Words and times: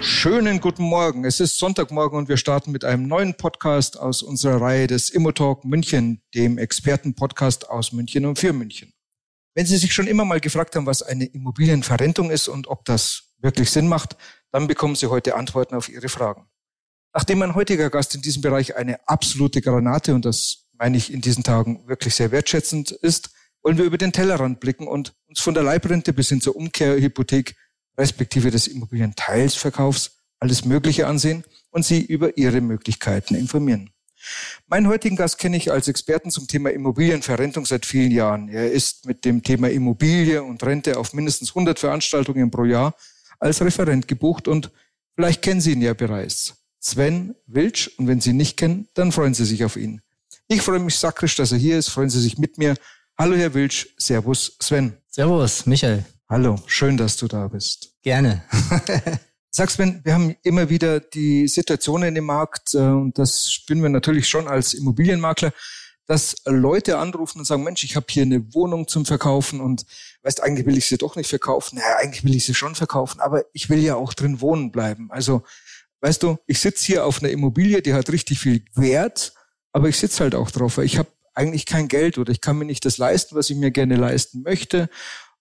Schönen 0.00 0.60
guten 0.60 0.82
Morgen. 0.84 1.24
Es 1.24 1.40
ist 1.40 1.58
Sonntagmorgen 1.58 2.18
und 2.18 2.28
wir 2.28 2.36
starten 2.36 2.70
mit 2.70 2.84
einem 2.84 3.08
neuen 3.08 3.36
Podcast 3.36 3.98
aus 3.98 4.22
unserer 4.22 4.60
Reihe 4.60 4.86
des 4.86 5.08
Immotalk 5.08 5.64
München, 5.64 6.22
dem 6.34 6.58
Expertenpodcast 6.58 7.70
aus 7.70 7.92
München 7.92 8.26
und 8.26 8.38
für 8.38 8.52
München. 8.52 8.92
Wenn 9.54 9.66
Sie 9.66 9.78
sich 9.78 9.94
schon 9.94 10.06
immer 10.06 10.24
mal 10.24 10.40
gefragt 10.40 10.76
haben, 10.76 10.86
was 10.86 11.02
eine 11.02 11.24
Immobilienverrentung 11.24 12.30
ist 12.30 12.48
und 12.48 12.68
ob 12.68 12.84
das 12.84 13.34
wirklich 13.38 13.70
Sinn 13.70 13.88
macht, 13.88 14.16
dann 14.52 14.66
bekommen 14.66 14.96
Sie 14.96 15.06
heute 15.06 15.34
Antworten 15.34 15.74
auf 15.74 15.88
Ihre 15.88 16.08
Fragen. 16.08 16.46
Nachdem 17.14 17.38
mein 17.38 17.54
heutiger 17.54 17.88
Gast 17.88 18.14
in 18.14 18.20
diesem 18.20 18.42
Bereich 18.42 18.76
eine 18.76 19.08
absolute 19.08 19.62
Granate, 19.62 20.14
und 20.14 20.26
das 20.26 20.66
meine 20.72 20.98
ich 20.98 21.10
in 21.10 21.22
diesen 21.22 21.42
Tagen 21.42 21.88
wirklich 21.88 22.14
sehr 22.14 22.30
wertschätzend 22.30 22.90
ist, 22.90 23.30
wollen 23.62 23.78
wir 23.78 23.86
über 23.86 23.98
den 23.98 24.12
Tellerrand 24.12 24.60
blicken 24.60 24.86
und 24.86 25.14
uns 25.26 25.40
von 25.40 25.54
der 25.54 25.62
Leibrente 25.62 26.12
bis 26.12 26.28
hin 26.28 26.40
zur 26.40 26.54
Umkehrhypothek 26.54 27.56
respektive 27.98 28.50
des 28.50 28.66
Immobilienteilsverkaufs 28.66 30.12
alles 30.38 30.64
Mögliche 30.64 31.06
ansehen 31.06 31.44
und 31.70 31.84
Sie 31.84 32.00
über 32.02 32.36
Ihre 32.36 32.60
Möglichkeiten 32.60 33.34
informieren. 33.34 33.90
Meinen 34.66 34.88
heutigen 34.88 35.16
Gast 35.16 35.38
kenne 35.38 35.56
ich 35.56 35.70
als 35.70 35.88
Experten 35.88 36.30
zum 36.30 36.46
Thema 36.46 36.70
Immobilienverrentung 36.70 37.64
seit 37.64 37.86
vielen 37.86 38.10
Jahren. 38.10 38.48
Er 38.48 38.70
ist 38.70 39.06
mit 39.06 39.24
dem 39.24 39.42
Thema 39.42 39.70
Immobilie 39.70 40.42
und 40.42 40.62
Rente 40.64 40.98
auf 40.98 41.12
mindestens 41.12 41.50
100 41.50 41.78
Veranstaltungen 41.78 42.50
pro 42.50 42.64
Jahr 42.64 42.94
als 43.38 43.60
Referent 43.60 44.08
gebucht 44.08 44.48
und 44.48 44.70
vielleicht 45.14 45.42
kennen 45.42 45.60
Sie 45.60 45.72
ihn 45.72 45.82
ja 45.82 45.94
bereits. 45.94 46.54
Sven 46.80 47.34
Wilsch 47.46 47.90
und 47.98 48.08
wenn 48.08 48.20
Sie 48.20 48.30
ihn 48.30 48.36
nicht 48.36 48.56
kennen, 48.56 48.88
dann 48.94 49.12
freuen 49.12 49.34
Sie 49.34 49.44
sich 49.44 49.64
auf 49.64 49.76
ihn. 49.76 50.00
Ich 50.48 50.62
freue 50.62 50.78
mich 50.78 50.96
sakrisch, 50.96 51.36
dass 51.36 51.52
er 51.52 51.58
hier 51.58 51.78
ist. 51.78 51.88
Freuen 51.88 52.10
Sie 52.10 52.20
sich 52.20 52.38
mit 52.38 52.58
mir. 52.58 52.76
Hallo 53.18 53.36
Herr 53.36 53.54
Wilsch, 53.54 53.88
Servus 53.96 54.56
Sven. 54.60 54.96
Servus 55.08 55.66
Michael. 55.66 56.04
Hallo, 56.28 56.58
schön, 56.66 56.96
dass 56.96 57.16
du 57.16 57.28
da 57.28 57.46
bist. 57.46 57.94
Gerne. 58.02 58.42
Sag 59.52 59.70
Sven, 59.70 60.00
wir 60.02 60.12
haben 60.12 60.34
immer 60.42 60.68
wieder 60.68 60.98
die 60.98 61.46
Situationen 61.46 62.16
im 62.16 62.24
Markt 62.24 62.74
äh, 62.74 62.78
und 62.78 63.16
das 63.16 63.52
spüren 63.52 63.80
wir 63.80 63.90
natürlich 63.90 64.28
schon 64.28 64.48
als 64.48 64.74
Immobilienmakler, 64.74 65.52
dass 66.08 66.34
Leute 66.44 66.98
anrufen 66.98 67.38
und 67.38 67.44
sagen, 67.44 67.62
Mensch, 67.62 67.84
ich 67.84 67.94
habe 67.94 68.06
hier 68.08 68.24
eine 68.24 68.52
Wohnung 68.54 68.88
zum 68.88 69.06
Verkaufen 69.06 69.60
und 69.60 69.86
weißt, 70.24 70.42
eigentlich 70.42 70.66
will 70.66 70.76
ich 70.76 70.86
sie 70.86 70.98
doch 70.98 71.14
nicht 71.14 71.28
verkaufen. 71.28 71.76
Naja, 71.76 71.98
eigentlich 71.98 72.24
will 72.24 72.34
ich 72.34 72.44
sie 72.44 72.54
schon 72.54 72.74
verkaufen, 72.74 73.20
aber 73.20 73.44
ich 73.52 73.70
will 73.70 73.78
ja 73.78 73.94
auch 73.94 74.12
drin 74.12 74.40
wohnen 74.40 74.72
bleiben. 74.72 75.12
Also, 75.12 75.44
weißt 76.00 76.24
du, 76.24 76.38
ich 76.48 76.58
sitze 76.58 76.86
hier 76.86 77.06
auf 77.06 77.22
einer 77.22 77.30
Immobilie, 77.30 77.82
die 77.82 77.94
hat 77.94 78.10
richtig 78.10 78.40
viel 78.40 78.64
Wert, 78.74 79.32
aber 79.72 79.88
ich 79.88 79.96
sitze 79.96 80.24
halt 80.24 80.34
auch 80.34 80.50
drauf, 80.50 80.78
weil 80.78 80.86
ich 80.86 80.98
habe 80.98 81.08
eigentlich 81.34 81.66
kein 81.66 81.86
Geld 81.86 82.18
oder 82.18 82.32
ich 82.32 82.40
kann 82.40 82.58
mir 82.58 82.64
nicht 82.64 82.84
das 82.84 82.98
leisten, 82.98 83.36
was 83.36 83.48
ich 83.48 83.56
mir 83.56 83.70
gerne 83.70 83.94
leisten 83.94 84.42
möchte. 84.42 84.88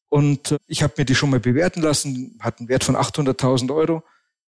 Und 0.09 0.51
äh, 0.53 0.57
ich 0.67 0.83
habe 0.83 0.93
mir 0.97 1.05
die 1.05 1.15
schon 1.15 1.29
mal 1.29 1.39
bewerten 1.39 1.81
lassen, 1.81 2.37
hat 2.39 2.59
einen 2.59 2.69
Wert 2.69 2.83
von 2.83 2.95
800.000 2.95 3.73
Euro, 3.73 4.03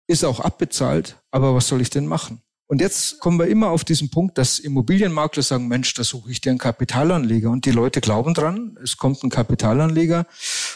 ist 0.07 0.25
auch 0.25 0.39
abbezahlt, 0.39 1.17
aber 1.31 1.55
was 1.55 1.67
soll 1.67 1.81
ich 1.81 1.89
denn 1.89 2.07
machen? 2.07 2.41
Und 2.73 2.81
jetzt 2.81 3.19
kommen 3.19 3.37
wir 3.37 3.45
immer 3.47 3.69
auf 3.69 3.83
diesen 3.83 4.09
Punkt, 4.09 4.37
dass 4.37 4.57
Immobilienmakler 4.57 5.43
sagen, 5.43 5.67
Mensch, 5.67 5.93
da 5.93 6.03
suche 6.03 6.31
ich 6.31 6.42
dir 6.42 6.49
einen 6.49 6.58
Kapitalanleger. 6.58 7.52
Und 7.52 7.65
die 7.65 7.71
Leute 7.71 8.02
glauben 8.02 8.33
dran, 8.33 8.80
es 8.81 8.97
kommt 8.97 9.21
ein 9.23 9.30
Kapitalanleger. 9.30 10.25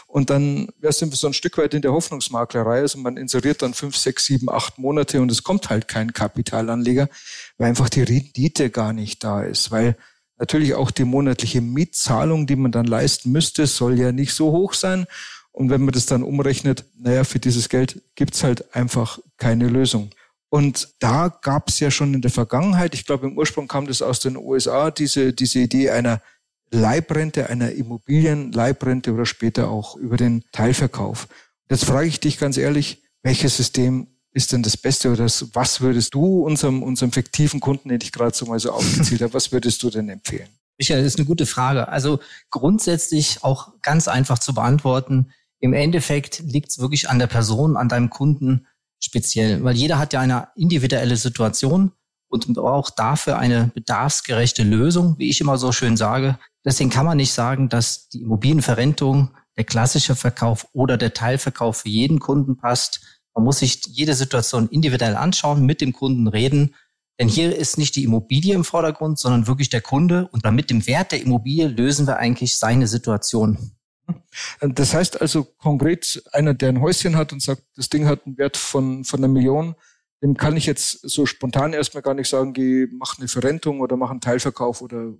Und 0.05 0.29
dann 0.29 0.67
ja, 0.81 0.91
sind 0.91 1.11
wir 1.11 1.17
so 1.17 1.25
ein 1.25 1.33
Stück 1.33 1.57
weit 1.57 1.73
in 1.73 1.81
der 1.81 1.93
Hoffnungsmaklerei. 1.93 2.81
Also 2.81 2.99
man 2.99 3.17
inseriert 3.17 3.63
dann 3.63 3.73
fünf, 3.73 3.97
sechs, 3.97 4.25
sieben, 4.25 4.47
acht 4.47 4.77
Monate 4.77 5.21
und 5.21 5.31
es 5.31 5.43
kommt 5.43 5.69
halt 5.69 5.87
kein 5.87 6.13
Kapitalanleger, 6.13 7.09
weil 7.57 7.69
einfach 7.69 7.89
die 7.89 8.03
Rendite 8.03 8.69
gar 8.69 8.93
nicht 8.93 9.23
da 9.23 9.41
ist. 9.41 9.71
Weil 9.71 9.97
Natürlich 10.37 10.75
auch 10.75 10.91
die 10.91 11.05
monatliche 11.05 11.61
Mietzahlung, 11.61 12.45
die 12.47 12.55
man 12.55 12.71
dann 12.71 12.85
leisten 12.85 13.31
müsste, 13.31 13.65
soll 13.65 13.99
ja 13.99 14.11
nicht 14.11 14.33
so 14.33 14.51
hoch 14.51 14.73
sein. 14.73 15.07
Und 15.51 15.71
wenn 15.71 15.81
man 15.81 15.93
das 15.93 16.05
dann 16.05 16.21
umrechnet, 16.21 16.85
naja, 16.99 17.23
für 17.23 17.39
dieses 17.39 17.69
Geld 17.69 18.01
gibt's 18.15 18.43
halt 18.43 18.75
einfach 18.75 19.19
keine 19.37 19.67
Lösung. 19.67 20.11
Und 20.49 20.89
da 20.99 21.27
gab's 21.27 21.79
ja 21.79 21.91
schon 21.91 22.13
in 22.13 22.21
der 22.21 22.31
Vergangenheit, 22.31 22.93
ich 22.93 23.05
glaube 23.05 23.27
im 23.27 23.37
Ursprung 23.37 23.67
kam 23.67 23.87
das 23.87 24.01
aus 24.01 24.19
den 24.19 24.37
USA, 24.37 24.91
diese, 24.91 25.33
diese 25.33 25.59
Idee 25.59 25.89
einer 25.89 26.21
Leibrente, 26.69 27.49
einer 27.49 27.71
Immobilienleibrente 27.71 29.13
oder 29.13 29.25
später 29.25 29.69
auch 29.69 29.95
über 29.95 30.17
den 30.17 30.43
Teilverkauf. 30.51 31.27
Jetzt 31.69 31.85
frage 31.85 32.07
ich 32.07 32.19
dich 32.19 32.37
ganz 32.37 32.57
ehrlich, 32.57 33.03
welches 33.23 33.57
System 33.57 34.07
ist 34.37 34.51
denn 34.51 34.61
das 34.61 34.77
Beste 34.77 35.09
oder 35.09 35.23
das, 35.23 35.47
was 35.53 35.81
würdest 35.81 36.13
du 36.13 36.43
unserem, 36.45 36.83
unserem 36.83 37.11
fiktiven 37.11 37.59
Kunden, 37.59 37.89
den 37.89 37.99
ich 38.01 38.11
gerade 38.11 38.35
so 38.35 38.45
mal 38.45 38.59
so 38.59 38.71
aufgezählt 38.71 39.21
habe, 39.21 39.33
was 39.33 39.51
würdest 39.51 39.81
du 39.81 39.89
denn 39.89 40.07
empfehlen? 40.09 40.47
Michael, 40.77 41.03
das 41.03 41.13
ist 41.13 41.19
eine 41.19 41.25
gute 41.25 41.47
Frage. 41.47 41.87
Also 41.87 42.19
grundsätzlich 42.51 43.43
auch 43.43 43.73
ganz 43.81 44.07
einfach 44.07 44.37
zu 44.37 44.53
beantworten. 44.53 45.31
Im 45.59 45.73
Endeffekt 45.73 46.39
liegt 46.45 46.69
es 46.69 46.77
wirklich 46.77 47.09
an 47.09 47.17
der 47.17 47.25
Person, 47.25 47.75
an 47.75 47.89
deinem 47.89 48.11
Kunden 48.11 48.67
speziell, 48.99 49.63
weil 49.63 49.75
jeder 49.75 49.97
hat 49.97 50.13
ja 50.13 50.21
eine 50.21 50.49
individuelle 50.55 51.17
Situation 51.17 51.91
und 52.29 52.53
braucht 52.53 52.99
dafür 52.99 53.39
eine 53.39 53.71
bedarfsgerechte 53.73 54.61
Lösung, 54.61 55.15
wie 55.17 55.29
ich 55.29 55.41
immer 55.41 55.57
so 55.57 55.71
schön 55.71 55.97
sage. 55.97 56.37
Deswegen 56.63 56.91
kann 56.91 57.07
man 57.07 57.17
nicht 57.17 57.33
sagen, 57.33 57.69
dass 57.69 58.09
die 58.09 58.21
Immobilienverrentung, 58.21 59.31
der 59.57 59.63
klassische 59.63 60.15
Verkauf 60.15 60.67
oder 60.73 60.97
der 60.97 61.15
Teilverkauf 61.15 61.77
für 61.77 61.89
jeden 61.89 62.19
Kunden 62.19 62.57
passt. 62.57 63.16
Man 63.37 63.43
muss 63.43 63.59
sich 63.59 63.85
jede 63.85 64.15
Situation 64.15 64.67
individuell 64.69 65.15
anschauen, 65.15 65.63
mit 65.63 65.79
dem 65.79 65.93
Kunden 65.93 66.27
reden. 66.27 66.73
Denn 67.19 67.27
hier 67.27 67.55
ist 67.55 67.77
nicht 67.77 67.95
die 67.95 68.03
Immobilie 68.03 68.55
im 68.55 68.63
Vordergrund, 68.63 69.19
sondern 69.19 69.45
wirklich 69.45 69.69
der 69.69 69.81
Kunde. 69.81 70.27
Und 70.31 70.43
damit 70.43 70.71
dem 70.71 70.87
Wert 70.87 71.11
der 71.11 71.21
Immobilie 71.21 71.67
lösen 71.67 72.07
wir 72.07 72.17
eigentlich 72.17 72.57
seine 72.57 72.87
Situation. 72.87 73.73
Das 74.59 74.95
heißt 74.95 75.21
also 75.21 75.43
konkret, 75.43 76.23
einer, 76.31 76.55
der 76.55 76.69
ein 76.69 76.81
Häuschen 76.81 77.15
hat 77.15 77.31
und 77.31 77.43
sagt, 77.43 77.61
das 77.75 77.89
Ding 77.89 78.07
hat 78.07 78.25
einen 78.25 78.39
Wert 78.39 78.57
von, 78.57 79.03
von 79.03 79.19
einer 79.19 79.27
Million, 79.27 79.75
dem 80.23 80.35
kann 80.35 80.57
ich 80.57 80.65
jetzt 80.65 81.07
so 81.07 81.27
spontan 81.27 81.73
erstmal 81.73 82.01
gar 82.01 82.15
nicht 82.15 82.29
sagen, 82.29 82.53
geh, 82.53 82.87
mach 82.91 83.19
eine 83.19 83.27
Verrentung 83.27 83.81
oder 83.81 83.97
mach 83.97 84.09
einen 84.09 84.21
Teilverkauf 84.21 84.81
oder 84.81 85.13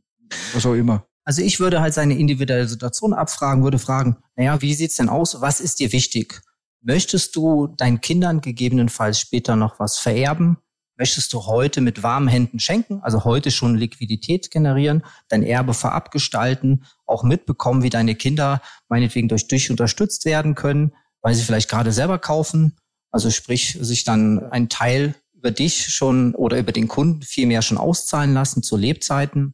was 0.54 0.66
auch 0.66 0.74
immer. 0.74 1.06
Also 1.24 1.44
ich 1.44 1.60
würde 1.60 1.82
halt 1.82 1.94
seine 1.94 2.18
individuelle 2.18 2.68
Situation 2.68 3.14
abfragen, 3.14 3.64
würde 3.64 3.78
fragen, 3.78 4.18
naja, 4.36 4.60
wie 4.62 4.74
sieht's 4.74 4.96
denn 4.96 5.10
aus? 5.10 5.40
Was 5.42 5.60
ist 5.60 5.80
dir 5.80 5.92
wichtig? 5.92 6.42
Möchtest 6.82 7.36
du 7.36 7.68
deinen 7.68 8.02
Kindern 8.02 8.42
gegebenenfalls 8.42 9.20
später 9.20 9.56
noch 9.56 9.80
was 9.80 9.98
vererben? 9.98 10.58
Möchtest 10.98 11.32
du 11.34 11.46
heute 11.46 11.82
mit 11.82 12.02
warmen 12.02 12.28
Händen 12.28 12.60
schenken, 12.60 13.02
also 13.04 13.24
heute 13.24 13.52
schon 13.52 13.76
Liquidität 13.76 14.50
generieren, 14.50 15.04
dein 15.30 15.44
Erbe 15.44 15.76
vorab 15.76 16.12
gestalten, 16.12 16.86
auch 17.06 17.24
mitbekommen, 17.24 17.84
wie 17.84 17.92
deine 17.92 18.16
Kinder 18.16 18.62
meinetwegen 18.90 19.28
durch 19.28 19.48
dich 19.48 19.70
unterstützt 19.70 20.26
werden 20.26 20.56
können, 20.56 20.94
weil 21.22 21.36
sie 21.36 21.44
vielleicht 21.44 21.70
gerade 21.70 21.92
selber 21.92 22.18
kaufen, 22.18 22.78
also 23.12 23.30
sprich 23.30 23.78
sich 23.80 24.06
dann 24.06 24.52
ein 24.52 24.70
Teil 24.70 25.16
über 25.34 25.52
dich 25.52 25.90
schon 25.90 26.34
oder 26.34 26.58
über 26.58 26.72
den 26.72 26.88
Kunden 26.88 27.22
vielmehr 27.22 27.62
schon 27.62 27.78
auszahlen 27.78 28.34
lassen 28.34 28.64
zu 28.64 28.76
Lebzeiten. 28.76 29.54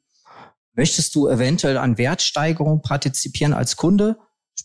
Möchtest 0.75 1.13
du 1.13 1.27
eventuell 1.27 1.77
an 1.77 1.97
Wertsteigerung 1.97 2.81
partizipieren 2.81 3.53
als 3.53 3.75
Kunde? 3.75 4.17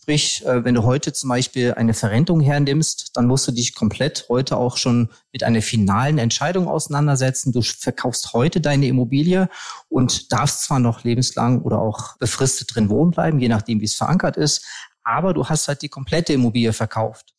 Sprich, 0.09 0.43
äh, 0.43 0.65
wenn 0.65 0.73
du 0.73 0.85
heute 0.85 1.13
zum 1.13 1.29
Beispiel 1.29 1.75
eine 1.75 1.93
Verrentung 1.93 2.41
hernimmst, 2.41 3.15
dann 3.15 3.27
musst 3.27 3.47
du 3.47 3.51
dich 3.51 3.75
komplett 3.75 4.25
heute 4.27 4.57
auch 4.57 4.75
schon 4.75 5.09
mit 5.31 5.43
einer 5.43 5.61
finalen 5.61 6.17
Entscheidung 6.17 6.67
auseinandersetzen. 6.67 7.51
Du 7.51 7.61
verkaufst 7.61 8.33
heute 8.33 8.59
deine 8.59 8.87
Immobilie 8.87 9.49
und 9.87 10.31
darfst 10.31 10.63
zwar 10.63 10.79
noch 10.79 11.03
lebenslang 11.03 11.61
oder 11.61 11.79
auch 11.79 12.17
befristet 12.17 12.73
drin 12.73 12.89
wohnen 12.89 13.11
bleiben, 13.11 13.39
je 13.39 13.49
nachdem, 13.49 13.81
wie 13.81 13.85
es 13.85 13.93
verankert 13.93 14.35
ist, 14.35 14.65
aber 15.03 15.35
du 15.35 15.47
hast 15.47 15.67
halt 15.67 15.83
die 15.83 15.89
komplette 15.89 16.33
Immobilie 16.33 16.73
verkauft. 16.73 17.35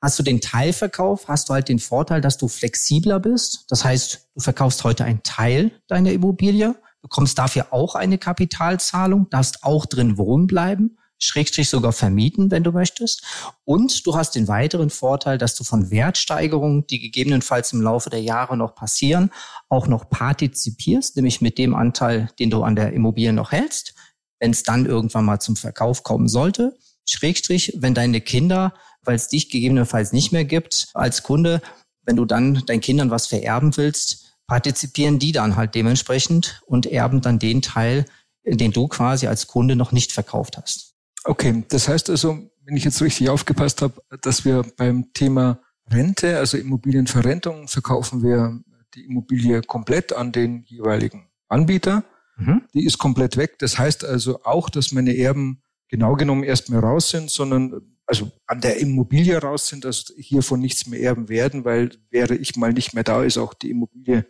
Hast 0.00 0.16
du 0.16 0.22
den 0.22 0.40
Teilverkauf, 0.40 1.26
hast 1.26 1.48
du 1.48 1.54
halt 1.54 1.68
den 1.68 1.80
Vorteil, 1.80 2.20
dass 2.20 2.38
du 2.38 2.46
flexibler 2.46 3.18
bist. 3.18 3.64
Das 3.70 3.84
heißt, 3.84 4.28
du 4.36 4.40
verkaufst 4.40 4.84
heute 4.84 5.04
einen 5.04 5.24
Teil 5.24 5.72
deiner 5.88 6.12
Immobilie, 6.12 6.76
bekommst 7.02 7.36
dafür 7.40 7.72
auch 7.72 7.96
eine 7.96 8.18
Kapitalzahlung, 8.18 9.28
darfst 9.30 9.64
auch 9.64 9.84
drin 9.84 10.16
wohnen 10.16 10.46
bleiben 10.46 10.96
Schrägstrich 11.24 11.68
sogar 11.68 11.92
vermieten, 11.92 12.50
wenn 12.50 12.64
du 12.64 12.72
möchtest. 12.72 13.22
Und 13.64 14.06
du 14.06 14.16
hast 14.16 14.34
den 14.34 14.48
weiteren 14.48 14.90
Vorteil, 14.90 15.38
dass 15.38 15.54
du 15.54 15.64
von 15.64 15.90
Wertsteigerungen, 15.90 16.86
die 16.86 17.00
gegebenenfalls 17.00 17.72
im 17.72 17.80
Laufe 17.80 18.10
der 18.10 18.22
Jahre 18.22 18.56
noch 18.56 18.74
passieren, 18.74 19.30
auch 19.68 19.86
noch 19.86 20.08
partizipierst, 20.08 21.16
nämlich 21.16 21.40
mit 21.40 21.58
dem 21.58 21.74
Anteil, 21.74 22.30
den 22.38 22.50
du 22.50 22.62
an 22.62 22.76
der 22.76 22.92
Immobilie 22.92 23.32
noch 23.32 23.52
hältst, 23.52 23.94
wenn 24.40 24.50
es 24.50 24.62
dann 24.62 24.86
irgendwann 24.86 25.24
mal 25.24 25.40
zum 25.40 25.56
Verkauf 25.56 26.02
kommen 26.02 26.28
sollte. 26.28 26.76
Schrägstrich, 27.08 27.74
wenn 27.76 27.94
deine 27.94 28.20
Kinder, 28.20 28.74
weil 29.02 29.16
es 29.16 29.28
dich 29.28 29.50
gegebenenfalls 29.50 30.12
nicht 30.12 30.32
mehr 30.32 30.44
gibt, 30.44 30.88
als 30.94 31.22
Kunde 31.22 31.60
wenn 32.06 32.16
du 32.16 32.24
dann 32.24 32.64
deinen 32.66 32.80
Kindern 32.80 33.10
was 33.10 33.26
vererben 33.26 33.76
willst, 33.76 34.36
partizipieren 34.46 35.18
die 35.18 35.32
dann 35.32 35.56
halt 35.56 35.74
dementsprechend 35.74 36.62
und 36.66 36.86
erben 36.86 37.20
dann 37.20 37.38
den 37.38 37.62
Teil, 37.62 38.04
den 38.44 38.72
du 38.72 38.88
quasi 38.88 39.26
als 39.26 39.46
Kunde 39.46 39.74
noch 39.74 39.92
nicht 39.92 40.12
verkauft 40.12 40.58
hast. 40.58 40.93
Okay, 41.24 41.64
das 41.68 41.88
heißt 41.88 42.10
also, 42.10 42.50
wenn 42.64 42.76
ich 42.76 42.84
jetzt 42.84 43.00
richtig 43.02 43.28
aufgepasst 43.28 43.82
habe, 43.82 44.00
dass 44.22 44.44
wir 44.44 44.64
beim 44.76 45.12
Thema 45.12 45.60
Rente, 45.90 46.38
also 46.38 46.56
Immobilienverrentung, 46.56 47.68
verkaufen 47.68 48.22
wir 48.22 48.60
die 48.94 49.04
Immobilie 49.04 49.62
komplett 49.62 50.12
an 50.12 50.32
den 50.32 50.64
jeweiligen 50.66 51.28
Anbieter. 51.48 52.04
Mhm. 52.36 52.62
Die 52.72 52.84
ist 52.84 52.98
komplett 52.98 53.36
weg. 53.36 53.58
Das 53.58 53.78
heißt 53.78 54.04
also 54.04 54.42
auch, 54.44 54.70
dass 54.70 54.92
meine 54.92 55.16
Erben 55.16 55.62
genau 55.88 56.14
genommen 56.14 56.44
erstmal 56.44 56.80
raus 56.80 57.10
sind, 57.10 57.30
sondern 57.30 57.80
also 58.06 58.30
an 58.46 58.60
der 58.60 58.78
Immobilie 58.78 59.36
raus 59.38 59.68
sind, 59.68 59.84
dass 59.84 60.12
hiervon 60.16 60.60
nichts 60.60 60.86
mehr 60.86 61.00
erben 61.00 61.28
werden, 61.28 61.64
weil 61.64 61.90
wäre 62.10 62.34
ich 62.34 62.56
mal 62.56 62.72
nicht 62.72 62.94
mehr 62.94 63.04
da, 63.04 63.22
ist 63.22 63.38
auch 63.38 63.54
die 63.54 63.70
Immobilie 63.70 64.26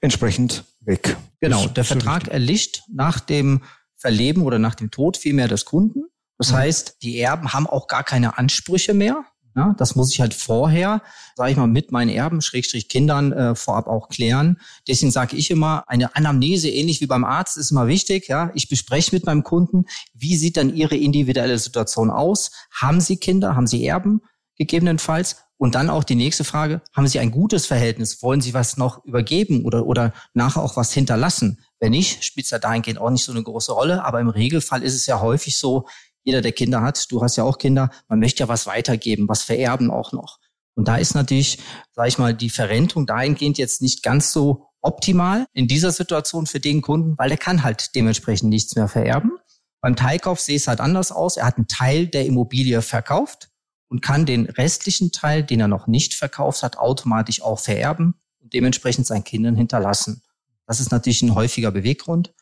entsprechend 0.00 0.64
weg. 0.80 1.16
Genau, 1.40 1.66
der 1.66 1.84
Vertrag 1.84 2.28
erlischt 2.28 2.82
nach 2.88 3.20
dem 3.20 3.62
Verleben 3.96 4.42
oder 4.42 4.58
nach 4.58 4.74
dem 4.74 4.90
Tod 4.90 5.16
vielmehr 5.16 5.48
des 5.48 5.64
Kunden. 5.64 6.04
Das 6.42 6.50
mhm. 6.50 6.56
heißt, 6.56 6.96
die 7.02 7.20
Erben 7.20 7.52
haben 7.52 7.68
auch 7.68 7.86
gar 7.86 8.02
keine 8.02 8.36
Ansprüche 8.36 8.94
mehr. 8.94 9.24
Ja, 9.54 9.76
das 9.78 9.94
muss 9.94 10.10
ich 10.12 10.20
halt 10.20 10.34
vorher, 10.34 11.02
sage 11.36 11.52
ich 11.52 11.56
mal, 11.56 11.68
mit 11.68 11.92
meinen 11.92 12.08
Erben, 12.08 12.40
Schrägstrich 12.40 12.88
Kindern 12.88 13.32
äh, 13.32 13.54
vorab 13.54 13.86
auch 13.86 14.08
klären. 14.08 14.58
Deswegen 14.88 15.12
sage 15.12 15.36
ich 15.36 15.52
immer, 15.52 15.84
eine 15.86 16.16
Anamnese, 16.16 16.68
ähnlich 16.68 17.00
wie 17.00 17.06
beim 17.06 17.24
Arzt, 17.24 17.56
ist 17.58 17.70
immer 17.70 17.86
wichtig. 17.86 18.26
Ja, 18.26 18.50
ich 18.54 18.68
bespreche 18.68 19.14
mit 19.14 19.24
meinem 19.24 19.44
Kunden, 19.44 19.84
wie 20.14 20.36
sieht 20.36 20.56
dann 20.56 20.74
ihre 20.74 20.96
individuelle 20.96 21.58
Situation 21.60 22.10
aus? 22.10 22.50
Haben 22.72 23.00
Sie 23.00 23.18
Kinder? 23.18 23.54
Haben 23.54 23.68
Sie 23.68 23.86
Erben? 23.86 24.22
Gegebenenfalls. 24.56 25.36
Und 25.58 25.76
dann 25.76 25.90
auch 25.90 26.02
die 26.02 26.16
nächste 26.16 26.42
Frage, 26.42 26.80
haben 26.92 27.06
Sie 27.06 27.20
ein 27.20 27.30
gutes 27.30 27.66
Verhältnis? 27.66 28.20
Wollen 28.20 28.40
Sie 28.40 28.52
was 28.52 28.78
noch 28.78 29.04
übergeben 29.04 29.64
oder, 29.64 29.86
oder 29.86 30.12
nachher 30.34 30.60
auch 30.60 30.76
was 30.76 30.92
hinterlassen? 30.92 31.60
Wenn 31.78 31.92
nicht, 31.92 32.24
spielt 32.24 32.46
es 32.46 32.50
ja 32.50 32.58
dahingehend 32.58 32.98
auch 33.00 33.10
nicht 33.10 33.22
so 33.22 33.30
eine 33.30 33.44
große 33.44 33.70
Rolle. 33.70 34.04
Aber 34.04 34.18
im 34.18 34.28
Regelfall 34.28 34.82
ist 34.82 34.94
es 34.94 35.06
ja 35.06 35.20
häufig 35.20 35.56
so, 35.58 35.86
jeder, 36.24 36.40
der 36.40 36.52
Kinder 36.52 36.82
hat, 36.82 37.10
du 37.10 37.22
hast 37.22 37.36
ja 37.36 37.44
auch 37.44 37.58
Kinder, 37.58 37.90
man 38.08 38.18
möchte 38.18 38.42
ja 38.42 38.48
was 38.48 38.66
weitergeben, 38.66 39.28
was 39.28 39.42
vererben 39.42 39.90
auch 39.90 40.12
noch. 40.12 40.38
Und 40.74 40.88
da 40.88 40.96
ist 40.96 41.14
natürlich, 41.14 41.58
sage 41.92 42.08
ich 42.08 42.18
mal, 42.18 42.34
die 42.34 42.50
Verrentung 42.50 43.06
dahingehend 43.06 43.58
jetzt 43.58 43.82
nicht 43.82 44.02
ganz 44.02 44.32
so 44.32 44.68
optimal 44.80 45.46
in 45.52 45.68
dieser 45.68 45.92
Situation 45.92 46.46
für 46.46 46.60
den 46.60 46.82
Kunden, 46.82 47.14
weil 47.18 47.28
der 47.28 47.38
kann 47.38 47.62
halt 47.62 47.94
dementsprechend 47.94 48.48
nichts 48.48 48.74
mehr 48.74 48.88
vererben. 48.88 49.32
Beim 49.80 49.96
Teilkauf 49.96 50.40
sehe 50.40 50.56
es 50.56 50.68
halt 50.68 50.80
anders 50.80 51.12
aus. 51.12 51.36
Er 51.36 51.46
hat 51.46 51.56
einen 51.56 51.68
Teil 51.68 52.06
der 52.06 52.24
Immobilie 52.26 52.82
verkauft 52.82 53.50
und 53.88 54.00
kann 54.00 54.26
den 54.26 54.46
restlichen 54.46 55.12
Teil, 55.12 55.42
den 55.42 55.60
er 55.60 55.68
noch 55.68 55.86
nicht 55.86 56.14
verkauft 56.14 56.62
hat, 56.62 56.78
automatisch 56.78 57.42
auch 57.42 57.58
vererben 57.58 58.14
und 58.40 58.52
dementsprechend 58.54 59.06
seinen 59.06 59.24
Kindern 59.24 59.56
hinterlassen. 59.56 60.22
Das 60.66 60.80
ist 60.80 60.92
natürlich 60.92 61.22
ein 61.22 61.34
häufiger 61.34 61.70
Beweggrund. 61.70 62.32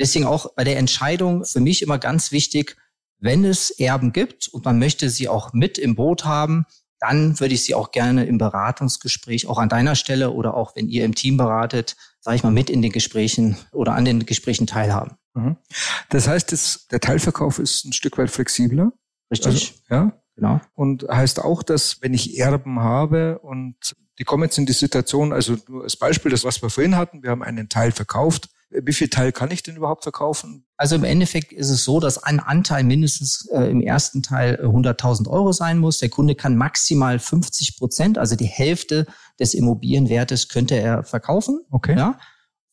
Deswegen 0.00 0.26
auch 0.26 0.54
bei 0.54 0.64
der 0.64 0.78
Entscheidung 0.78 1.44
für 1.44 1.60
mich 1.60 1.82
immer 1.82 1.98
ganz 1.98 2.32
wichtig, 2.32 2.76
wenn 3.18 3.44
es 3.44 3.70
Erben 3.70 4.12
gibt 4.12 4.48
und 4.48 4.64
man 4.64 4.78
möchte 4.78 5.10
sie 5.10 5.28
auch 5.28 5.52
mit 5.52 5.78
im 5.78 5.94
Boot 5.96 6.24
haben, 6.24 6.66
dann 6.98 7.38
würde 7.40 7.54
ich 7.54 7.62
sie 7.62 7.74
auch 7.74 7.90
gerne 7.90 8.24
im 8.24 8.38
Beratungsgespräch, 8.38 9.46
auch 9.46 9.58
an 9.58 9.68
deiner 9.68 9.94
Stelle 9.94 10.30
oder 10.30 10.54
auch 10.54 10.76
wenn 10.76 10.88
ihr 10.88 11.04
im 11.04 11.14
Team 11.14 11.36
beratet, 11.36 11.96
sage 12.20 12.36
ich 12.36 12.42
mal, 12.42 12.52
mit 12.52 12.70
in 12.70 12.82
den 12.82 12.92
Gesprächen 12.92 13.56
oder 13.72 13.94
an 13.94 14.04
den 14.04 14.24
Gesprächen 14.24 14.66
teilhaben. 14.66 15.16
Mhm. 15.34 15.56
Das 16.08 16.26
heißt, 16.26 16.52
das, 16.52 16.86
der 16.90 17.00
Teilverkauf 17.00 17.58
ist 17.58 17.84
ein 17.84 17.92
Stück 17.92 18.16
weit 18.18 18.30
flexibler. 18.30 18.92
Richtig. 19.30 19.46
Also, 19.46 19.72
ja. 19.90 20.12
Genau. 20.36 20.60
Und 20.74 21.06
heißt 21.08 21.42
auch, 21.42 21.62
dass 21.62 22.02
wenn 22.02 22.12
ich 22.12 22.38
Erben 22.38 22.80
habe 22.80 23.38
und 23.38 23.96
die 24.18 24.24
kommen 24.24 24.44
jetzt 24.44 24.58
in 24.58 24.66
die 24.66 24.74
Situation, 24.74 25.32
also 25.32 25.56
nur 25.68 25.84
als 25.84 25.96
Beispiel, 25.96 26.30
das 26.30 26.44
was 26.44 26.60
wir 26.60 26.68
vorhin 26.70 26.96
hatten, 26.96 27.22
wir 27.22 27.30
haben 27.30 27.42
einen 27.42 27.68
Teil 27.70 27.90
verkauft, 27.90 28.50
wie 28.70 28.92
viel 28.92 29.08
Teil 29.08 29.32
kann 29.32 29.50
ich 29.50 29.62
denn 29.62 29.76
überhaupt 29.76 30.02
verkaufen? 30.02 30.66
Also 30.76 30.96
im 30.96 31.04
Endeffekt 31.04 31.52
ist 31.52 31.70
es 31.70 31.84
so, 31.84 32.00
dass 32.00 32.22
ein 32.22 32.40
Anteil 32.40 32.84
mindestens 32.84 33.48
äh, 33.52 33.70
im 33.70 33.80
ersten 33.80 34.22
Teil 34.22 34.60
100.000 34.62 35.26
äh, 35.26 35.30
Euro 35.30 35.52
sein 35.52 35.78
muss. 35.78 35.98
Der 35.98 36.08
Kunde 36.08 36.34
kann 36.34 36.56
maximal 36.56 37.18
50 37.18 37.78
Prozent, 37.78 38.18
also 38.18 38.36
die 38.36 38.46
Hälfte 38.46 39.06
des 39.38 39.54
Immobilienwertes 39.54 40.48
könnte 40.48 40.74
er 40.74 41.04
verkaufen. 41.04 41.60
Okay. 41.70 41.96
Ja. 41.96 42.18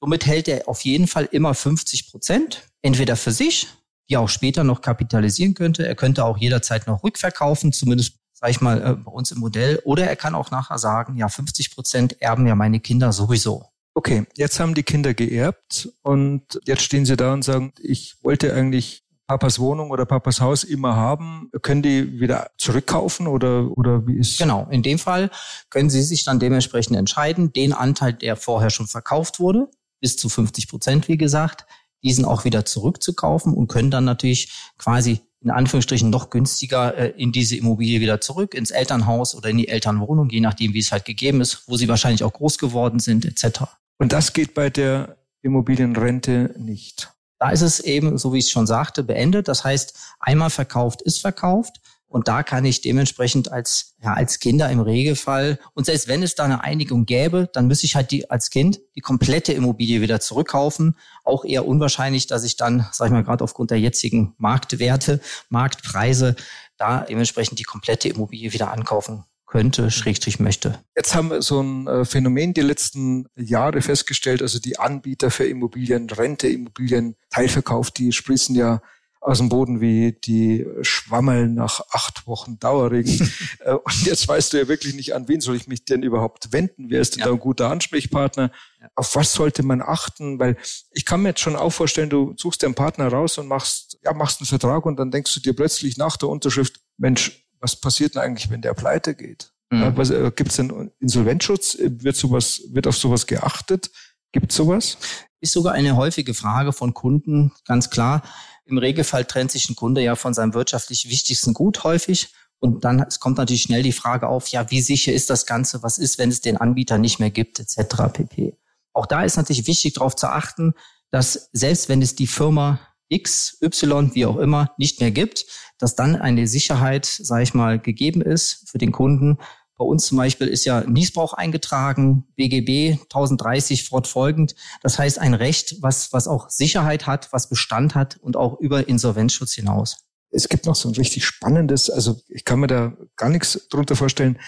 Somit 0.02 0.26
hält 0.26 0.48
er 0.48 0.68
auf 0.68 0.82
jeden 0.82 1.08
Fall 1.08 1.30
immer 1.32 1.54
50 1.54 2.12
Prozent, 2.12 2.64
entweder 2.82 3.16
für 3.16 3.32
sich, 3.32 3.68
die 4.10 4.18
auch 4.18 4.30
später 4.30 4.64
noch 4.64 4.82
kapitalisieren 4.82 5.54
könnte. 5.54 5.88
Er 5.88 5.96
könnte 5.96 6.26
auch 6.26 6.38
jederzeit 6.38 6.88
noch 6.88 7.04
rückverkaufen, 7.04 7.72
zumindest 7.72 8.16
sage 8.34 8.52
ich 8.52 8.62
mal, 8.62 8.82
äh, 8.82 8.96
bei 8.96 9.12
uns 9.12 9.32
im 9.32 9.40
Modell. 9.40 9.82
Oder 9.86 10.06
er 10.06 10.18
kann 10.18 10.36
auch 10.36 10.52
nachher 10.52 10.78
sagen, 10.78 11.16
ja, 11.16 11.30
50 11.30 11.74
Prozent 11.74 12.22
erben 12.22 12.46
ja 12.46 12.56
meine 12.56 12.82
Kinder 12.82 13.14
sowieso. 13.14 13.73
Okay, 13.96 14.26
jetzt 14.36 14.60
haben 14.60 14.74
die 14.74 14.84
Kinder 14.84 15.14
geerbt 15.14 15.90
und 16.02 16.60
jetzt 16.66 16.82
stehen 16.82 17.06
sie 17.06 17.16
da 17.16 17.34
und 17.34 17.44
sagen, 17.44 17.74
ich 17.80 18.16
wollte 18.24 18.54
eigentlich 18.54 19.04
Papas 19.28 19.60
Wohnung 19.60 19.92
oder 19.92 20.06
Papas 20.06 20.42
Haus 20.42 20.64
immer 20.64 20.96
haben. 20.96 21.50
Können 21.62 21.82
die 21.82 22.20
wieder 22.20 22.52
zurückkaufen 22.58 23.28
oder, 23.28 23.76
oder 23.78 24.06
wie 24.06 24.18
ist? 24.18 24.38
Genau. 24.38 24.68
In 24.70 24.84
dem 24.84 25.00
Fall 25.00 25.30
können 25.70 25.90
sie 25.90 26.02
sich 26.02 26.24
dann 26.24 26.40
dementsprechend 26.40 26.98
entscheiden, 26.98 27.54
den 27.54 27.74
Anteil, 27.74 28.14
der 28.14 28.36
vorher 28.36 28.70
schon 28.70 28.88
verkauft 28.88 29.40
wurde, 29.40 29.70
bis 30.02 30.18
zu 30.18 30.28
50 30.28 30.68
Prozent, 30.68 31.08
wie 31.08 31.18
gesagt, 31.18 31.66
diesen 32.04 32.26
auch 32.26 32.44
wieder 32.46 32.66
zurückzukaufen 32.66 33.54
und 33.54 33.68
können 33.68 33.92
dann 33.92 34.06
natürlich 34.06 34.52
quasi 34.78 35.22
in 35.42 35.52
Anführungsstrichen 35.52 36.10
noch 36.10 36.30
günstiger 36.30 36.98
äh, 36.98 37.14
in 37.18 37.32
diese 37.32 37.56
Immobilie 37.58 38.00
wieder 38.02 38.22
zurück, 38.22 38.54
ins 38.54 38.72
Elternhaus 38.72 39.36
oder 39.36 39.50
in 39.50 39.58
die 39.58 39.68
Elternwohnung, 39.68 40.30
je 40.30 40.40
nachdem, 40.40 40.74
wie 40.74 40.80
es 40.80 40.92
halt 40.92 41.06
gegeben 41.06 41.42
ist, 41.42 41.64
wo 41.68 41.76
sie 41.76 41.88
wahrscheinlich 41.88 42.24
auch 42.24 42.34
groß 42.34 42.58
geworden 42.58 43.00
sind, 43.00 43.26
etc. 43.26 43.64
Und 43.98 44.14
das 44.14 44.34
geht 44.34 44.54
bei 44.54 44.70
der 44.70 45.18
Immobilienrente 45.42 46.56
nicht. 46.58 47.14
Da 47.40 47.50
ist 47.50 47.62
es 47.62 47.80
eben, 47.80 48.18
so 48.18 48.34
wie 48.34 48.40
ich 48.40 48.46
es 48.46 48.52
schon 48.52 48.68
sagte, 48.68 49.04
beendet. 49.04 49.48
Das 49.48 49.64
heißt, 49.64 49.98
einmal 50.20 50.50
verkauft 50.50 51.02
ist 51.02 51.20
verkauft. 51.20 51.82
Und 52.08 52.28
da 52.28 52.44
kann 52.44 52.64
ich 52.64 52.82
dementsprechend 52.82 53.52
als, 53.52 53.96
ja, 54.02 54.14
als 54.14 54.40
Kinder 54.40 54.70
im 54.70 54.80
Regelfall, 54.80 55.60
und 55.74 55.88
selbst 55.88 56.08
wenn 56.08 56.22
es 56.22 56.36
da 56.36 56.44
eine 56.44 56.64
Einigung 56.64 57.08
gäbe, 57.08 57.50
dann 57.52 57.66
müsste 57.66 57.88
ich 57.88 57.96
halt 57.96 58.12
die, 58.12 58.30
als 58.30 58.52
Kind 58.52 58.80
die 58.96 59.02
komplette 59.02 59.52
Immobilie 59.52 60.00
wieder 60.00 60.20
zurückkaufen. 60.20 60.96
Auch 61.24 61.44
eher 61.44 61.68
unwahrscheinlich, 61.68 62.28
dass 62.28 62.44
ich 62.44 62.56
dann, 62.56 62.88
sag 62.92 63.08
ich 63.08 63.14
mal, 63.14 63.24
gerade 63.24 63.44
aufgrund 63.44 63.72
der 63.72 63.80
jetzigen 63.80 64.36
Marktwerte, 64.38 65.22
Marktpreise, 65.50 66.36
da 66.78 67.00
dementsprechend 67.00 67.58
die 67.58 67.64
komplette 67.64 68.10
Immobilie 68.10 68.54
wieder 68.54 68.72
ankaufen 68.72 69.26
könnte, 69.54 69.92
Schrägstrich 69.92 70.40
möchte. 70.40 70.80
Jetzt 70.96 71.14
haben 71.14 71.30
wir 71.30 71.44
so 71.44 71.62
ein 71.62 71.86
äh, 71.86 72.06
Phänomen 72.06 72.56
die 72.56 72.62
letzten 72.62 73.28
Jahre 73.36 73.84
festgestellt, 73.84 74.42
also 74.42 74.58
die 74.60 74.80
Anbieter 74.80 75.30
für 75.30 75.46
Immobilien, 75.46 76.10
Rente, 76.10 76.48
Immobilien, 76.48 77.16
Teilverkauf, 77.30 77.92
die 77.92 78.12
sprießen 78.14 78.56
ja 78.56 78.82
aus 79.22 79.38
dem 79.38 79.50
Boden 79.50 79.80
wie 79.80 80.14
die 80.14 80.66
Schwammel 80.82 81.50
nach 81.50 81.82
acht 81.92 82.26
Wochen 82.26 82.58
Dauerregen. 82.60 83.32
Äh, 83.60 83.76
und 83.76 84.06
jetzt 84.06 84.28
weißt 84.28 84.52
du 84.52 84.58
ja 84.58 84.68
wirklich 84.68 84.94
nicht, 84.94 85.16
an 85.16 85.30
wen 85.30 85.40
soll 85.40 85.56
ich 85.56 85.68
mich 85.68 85.86
denn 85.86 86.04
überhaupt 86.04 86.52
wenden? 86.52 86.90
Wer 86.90 87.00
ist 87.00 87.14
denn 87.14 87.22
ja. 87.22 87.28
da 87.28 87.32
ein 87.32 87.40
guter 87.40 87.70
Ansprechpartner? 87.70 88.52
Ja. 88.82 88.88
Auf 88.96 89.16
was 89.16 89.32
sollte 89.32 89.64
man 89.64 89.82
achten? 89.82 90.38
Weil 90.38 90.58
ich 90.92 91.06
kann 91.06 91.22
mir 91.22 91.30
jetzt 91.30 91.40
schon 91.40 91.56
auch 91.56 91.70
vorstellen, 91.70 92.10
du 92.10 92.34
suchst 92.36 92.64
deinen 92.64 92.76
Partner 92.76 93.08
raus 93.08 93.38
und 93.38 93.48
machst, 93.48 94.00
ja, 94.04 94.14
machst 94.14 94.42
einen 94.42 94.48
Vertrag 94.48 94.86
und 94.86 94.98
dann 94.98 95.12
denkst 95.12 95.34
du 95.34 95.40
dir 95.40 95.56
plötzlich 95.56 95.96
nach 95.96 96.18
der 96.18 96.28
Unterschrift, 96.28 96.82
Mensch, 96.98 97.44
was 97.64 97.78
passiert 97.78 98.16
denn 98.16 98.22
eigentlich, 98.22 98.50
wenn 98.50 98.62
der 98.62 98.74
pleite 98.74 99.16
geht? 99.16 99.53
Mhm. 99.74 99.98
Was, 99.98 100.10
äh, 100.10 100.32
Gibt 100.36 100.52
es 100.52 100.58
denn 100.58 100.92
Insolvenzschutz? 101.00 101.78
Wird 101.80 102.16
sowas, 102.16 102.62
wird 102.70 102.88
auf 102.88 102.96
sowas 102.96 103.28
geachtet? 103.28 103.92
Gibt 104.32 104.52
es 104.52 104.58
sowas? 104.58 104.98
Ist 105.42 105.54
sogar 105.54 105.74
eine 105.74 105.96
häufige 105.96 106.34
Frage 106.34 106.74
von 106.74 106.94
Kunden, 106.94 107.52
ganz 107.66 107.90
klar. 107.90 108.24
Im 108.66 108.78
Regelfall 108.78 109.26
trennt 109.26 109.52
sich 109.52 109.70
ein 109.70 109.76
Kunde 109.76 110.02
ja 110.02 110.16
von 110.16 110.34
seinem 110.34 110.54
wirtschaftlich 110.54 111.10
wichtigsten 111.10 111.54
Gut 111.54 111.84
häufig. 111.84 112.34
Und 112.60 112.86
dann 112.86 113.02
es 113.02 113.20
kommt 113.20 113.38
natürlich 113.38 113.64
schnell 113.64 113.84
die 113.84 113.92
Frage 113.92 114.28
auf, 114.28 114.48
ja, 114.48 114.72
wie 114.72 114.82
sicher 114.82 115.12
ist 115.12 115.30
das 115.30 115.46
Ganze? 115.46 115.84
Was 115.84 115.98
ist, 115.98 116.18
wenn 116.18 116.30
es 116.30 116.40
den 116.40 116.56
Anbieter 116.56 116.98
nicht 116.98 117.20
mehr 117.20 117.30
gibt, 117.30 117.60
etc. 117.60 118.14
pp. 118.14 118.58
Auch 118.94 119.06
da 119.06 119.24
ist 119.24 119.36
natürlich 119.36 119.68
wichtig 119.68 119.94
darauf 119.94 120.16
zu 120.16 120.28
achten, 120.28 120.74
dass 121.12 121.50
selbst 121.52 121.90
wenn 121.90 122.02
es 122.02 122.16
die 122.16 122.28
Firma 122.28 122.80
X, 123.10 123.58
Y, 123.62 124.16
wie 124.16 124.26
auch 124.26 124.38
immer, 124.38 124.72
nicht 124.78 125.02
mehr 125.02 125.12
gibt, 125.12 125.46
dass 125.78 125.96
dann 125.96 126.16
eine 126.16 126.48
Sicherheit, 126.48 127.06
sage 127.06 127.44
ich 127.44 127.54
mal, 127.54 127.80
gegeben 127.80 128.22
ist 128.22 128.70
für 128.70 128.78
den 128.78 128.92
Kunden. 128.92 129.38
Bei 129.78 129.86
uns 129.86 130.06
zum 130.06 130.18
Beispiel 130.18 130.48
ist 130.48 130.66
ja 130.66 130.82
Niesbrauch 130.82 131.34
eingetragen, 131.34 132.26
BGB 132.36 133.00
1030 133.04 133.88
fortfolgend. 133.88 134.56
Das 134.82 135.00
heißt 135.00 135.20
ein 135.20 135.34
Recht, 135.34 135.82
was, 135.82 136.14
was 136.14 136.28
auch 136.28 136.50
Sicherheit 136.50 137.08
hat, 137.08 137.34
was 137.34 137.50
Bestand 137.50 137.96
hat 137.96 138.18
und 138.18 138.38
auch 138.38 138.60
über 138.60 138.88
Insolvenzschutz 138.88 139.54
hinaus. 139.54 139.98
Es 140.30 140.50
gibt 140.50 140.66
noch 140.66 140.76
so 140.76 140.90
ein 140.90 140.96
richtig 140.96 141.26
spannendes, 141.26 141.90
also 141.90 142.20
ich 142.28 142.46
kann 142.46 142.60
mir 142.60 142.68
da 142.68 142.98
gar 143.16 143.30
nichts 143.30 143.68
drunter 143.70 143.96
vorstellen. 143.96 144.40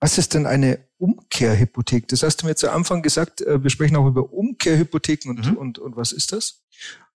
Was 0.00 0.18
ist 0.18 0.34
denn 0.34 0.46
eine 0.46 0.78
Umkehrhypothek? 0.98 2.06
Das 2.08 2.22
hast 2.22 2.42
du 2.42 2.46
mir 2.46 2.54
zu 2.54 2.70
Anfang 2.70 3.02
gesagt, 3.02 3.40
äh, 3.40 3.62
wir 3.62 3.70
sprechen 3.70 3.96
auch 3.96 4.06
über 4.06 4.32
Umkehrhypotheken 4.32 5.30
und, 5.30 5.44
mhm. 5.44 5.56
und, 5.56 5.78
und 5.78 5.96
was 5.96 6.12
ist 6.12 6.32
das? 6.32 6.62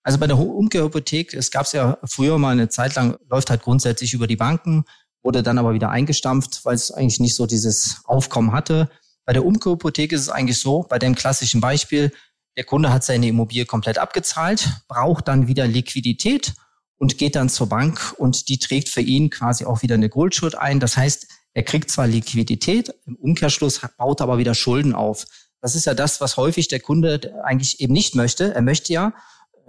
Also 0.02 0.18
bei 0.18 0.26
der 0.26 0.38
Umkehrhypothek, 0.38 1.32
es 1.32 1.50
gab 1.50 1.64
es 1.64 1.72
ja 1.72 1.98
früher 2.04 2.38
mal 2.38 2.50
eine 2.50 2.68
Zeit 2.68 2.94
lang, 2.94 3.16
läuft 3.30 3.48
halt 3.48 3.62
grundsätzlich 3.62 4.12
über 4.12 4.26
die 4.26 4.36
Banken, 4.36 4.84
wurde 5.24 5.42
dann 5.42 5.58
aber 5.58 5.74
wieder 5.74 5.90
eingestampft, 5.90 6.64
weil 6.64 6.74
es 6.74 6.92
eigentlich 6.92 7.18
nicht 7.18 7.34
so 7.34 7.46
dieses 7.46 8.02
Aufkommen 8.04 8.52
hatte. 8.52 8.90
Bei 9.24 9.32
der 9.32 9.44
Umkehrhypothek 9.44 10.12
ist 10.12 10.20
es 10.20 10.28
eigentlich 10.28 10.58
so, 10.58 10.84
bei 10.88 10.98
dem 10.98 11.14
klassischen 11.14 11.60
Beispiel, 11.60 12.12
der 12.56 12.64
Kunde 12.64 12.92
hat 12.92 13.02
seine 13.02 13.26
Immobilie 13.26 13.64
komplett 13.64 13.98
abgezahlt, 13.98 14.68
braucht 14.86 15.26
dann 15.26 15.48
wieder 15.48 15.66
Liquidität 15.66 16.52
und 16.98 17.18
geht 17.18 17.34
dann 17.34 17.48
zur 17.48 17.68
Bank 17.68 18.14
und 18.18 18.48
die 18.48 18.58
trägt 18.58 18.88
für 18.88 19.00
ihn 19.00 19.30
quasi 19.30 19.64
auch 19.64 19.82
wieder 19.82 19.94
eine 19.94 20.08
Grundschuld 20.08 20.54
ein. 20.54 20.78
Das 20.78 20.96
heißt, 20.96 21.26
er 21.54 21.62
kriegt 21.62 21.90
zwar 21.90 22.06
Liquidität, 22.06 22.94
im 23.06 23.16
Umkehrschluss 23.16 23.80
baut 23.96 24.20
aber 24.20 24.38
wieder 24.38 24.54
Schulden 24.54 24.94
auf. 24.94 25.24
Das 25.60 25.74
ist 25.74 25.86
ja 25.86 25.94
das, 25.94 26.20
was 26.20 26.36
häufig 26.36 26.68
der 26.68 26.80
Kunde 26.80 27.40
eigentlich 27.42 27.80
eben 27.80 27.94
nicht 27.94 28.14
möchte. 28.14 28.54
Er 28.54 28.60
möchte 28.60 28.92
ja, 28.92 29.14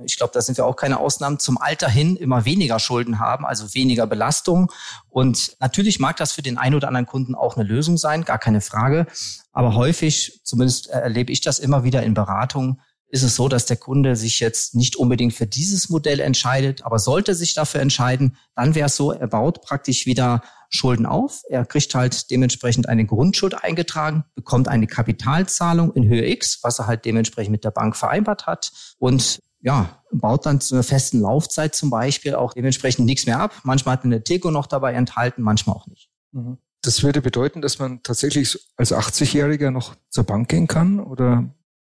ich 0.03 0.17
glaube, 0.17 0.33
da 0.33 0.41
sind 0.41 0.57
wir 0.57 0.65
auch 0.65 0.75
keine 0.75 0.99
Ausnahmen, 0.99 1.39
zum 1.39 1.57
Alter 1.57 1.89
hin 1.89 2.15
immer 2.15 2.45
weniger 2.45 2.79
Schulden 2.79 3.19
haben, 3.19 3.45
also 3.45 3.73
weniger 3.73 4.07
Belastung. 4.07 4.71
Und 5.09 5.55
natürlich 5.59 5.99
mag 5.99 6.17
das 6.17 6.33
für 6.33 6.41
den 6.41 6.57
einen 6.57 6.75
oder 6.75 6.87
anderen 6.87 7.05
Kunden 7.05 7.35
auch 7.35 7.55
eine 7.55 7.67
Lösung 7.67 7.97
sein, 7.97 8.25
gar 8.25 8.39
keine 8.39 8.61
Frage. 8.61 9.07
Aber 9.53 9.75
häufig, 9.75 10.41
zumindest 10.43 10.87
erlebe 10.87 11.31
ich 11.31 11.41
das 11.41 11.59
immer 11.59 11.83
wieder 11.83 12.03
in 12.03 12.13
Beratungen, 12.13 12.81
ist 13.07 13.23
es 13.23 13.35
so, 13.35 13.47
dass 13.47 13.65
der 13.65 13.77
Kunde 13.77 14.15
sich 14.15 14.39
jetzt 14.39 14.75
nicht 14.75 14.95
unbedingt 14.95 15.33
für 15.33 15.47
dieses 15.47 15.89
Modell 15.89 16.19
entscheidet, 16.19 16.83
aber 16.83 16.99
sollte 16.99 17.35
sich 17.35 17.53
dafür 17.53 17.81
entscheiden, 17.81 18.35
dann 18.55 18.75
wäre 18.75 18.87
es 18.87 18.95
so, 18.95 19.11
er 19.11 19.27
baut 19.27 19.61
praktisch 19.61 20.05
wieder 20.05 20.41
Schulden 20.69 21.05
auf. 21.05 21.41
Er 21.49 21.65
kriegt 21.65 21.93
halt 21.95 22.29
dementsprechend 22.31 22.89
eine 22.89 23.05
Grundschuld 23.05 23.63
eingetragen, 23.63 24.25
bekommt 24.33 24.67
eine 24.67 24.87
Kapitalzahlung 24.87 25.93
in 25.93 26.05
Höhe 26.07 26.27
X, 26.27 26.59
was 26.63 26.79
er 26.79 26.87
halt 26.87 27.05
dementsprechend 27.05 27.51
mit 27.51 27.63
der 27.63 27.71
Bank 27.71 27.95
vereinbart 27.95 28.47
hat 28.47 28.71
und 28.97 29.39
ja, 29.65 29.99
baut 30.11 30.45
dann 30.45 30.61
zu 30.61 30.75
einer 30.75 30.83
festen 30.83 31.21
Laufzeit 31.21 31.73
zum 31.73 31.89
Beispiel 31.89 32.35
auch 32.35 32.53
dementsprechend 32.53 33.05
nichts 33.05 33.25
mehr 33.25 33.39
ab. 33.39 33.61
Manchmal 33.63 33.93
hat 33.93 34.05
eine 34.05 34.23
Teco 34.23 34.51
noch 34.51 34.67
dabei 34.67 34.93
enthalten, 34.93 35.41
manchmal 35.41 35.75
auch 35.75 35.87
nicht. 35.87 36.09
Mhm. 36.31 36.59
Das 36.83 37.01
würde 37.01 37.19
bedeuten, 37.19 37.63
dass 37.63 37.79
man 37.79 38.03
tatsächlich 38.03 38.59
als 38.77 38.93
80-Jähriger 38.93 39.71
noch 39.71 39.95
zur 40.09 40.23
Bank 40.23 40.49
gehen 40.49 40.67
kann 40.67 40.99
oder 40.99 41.49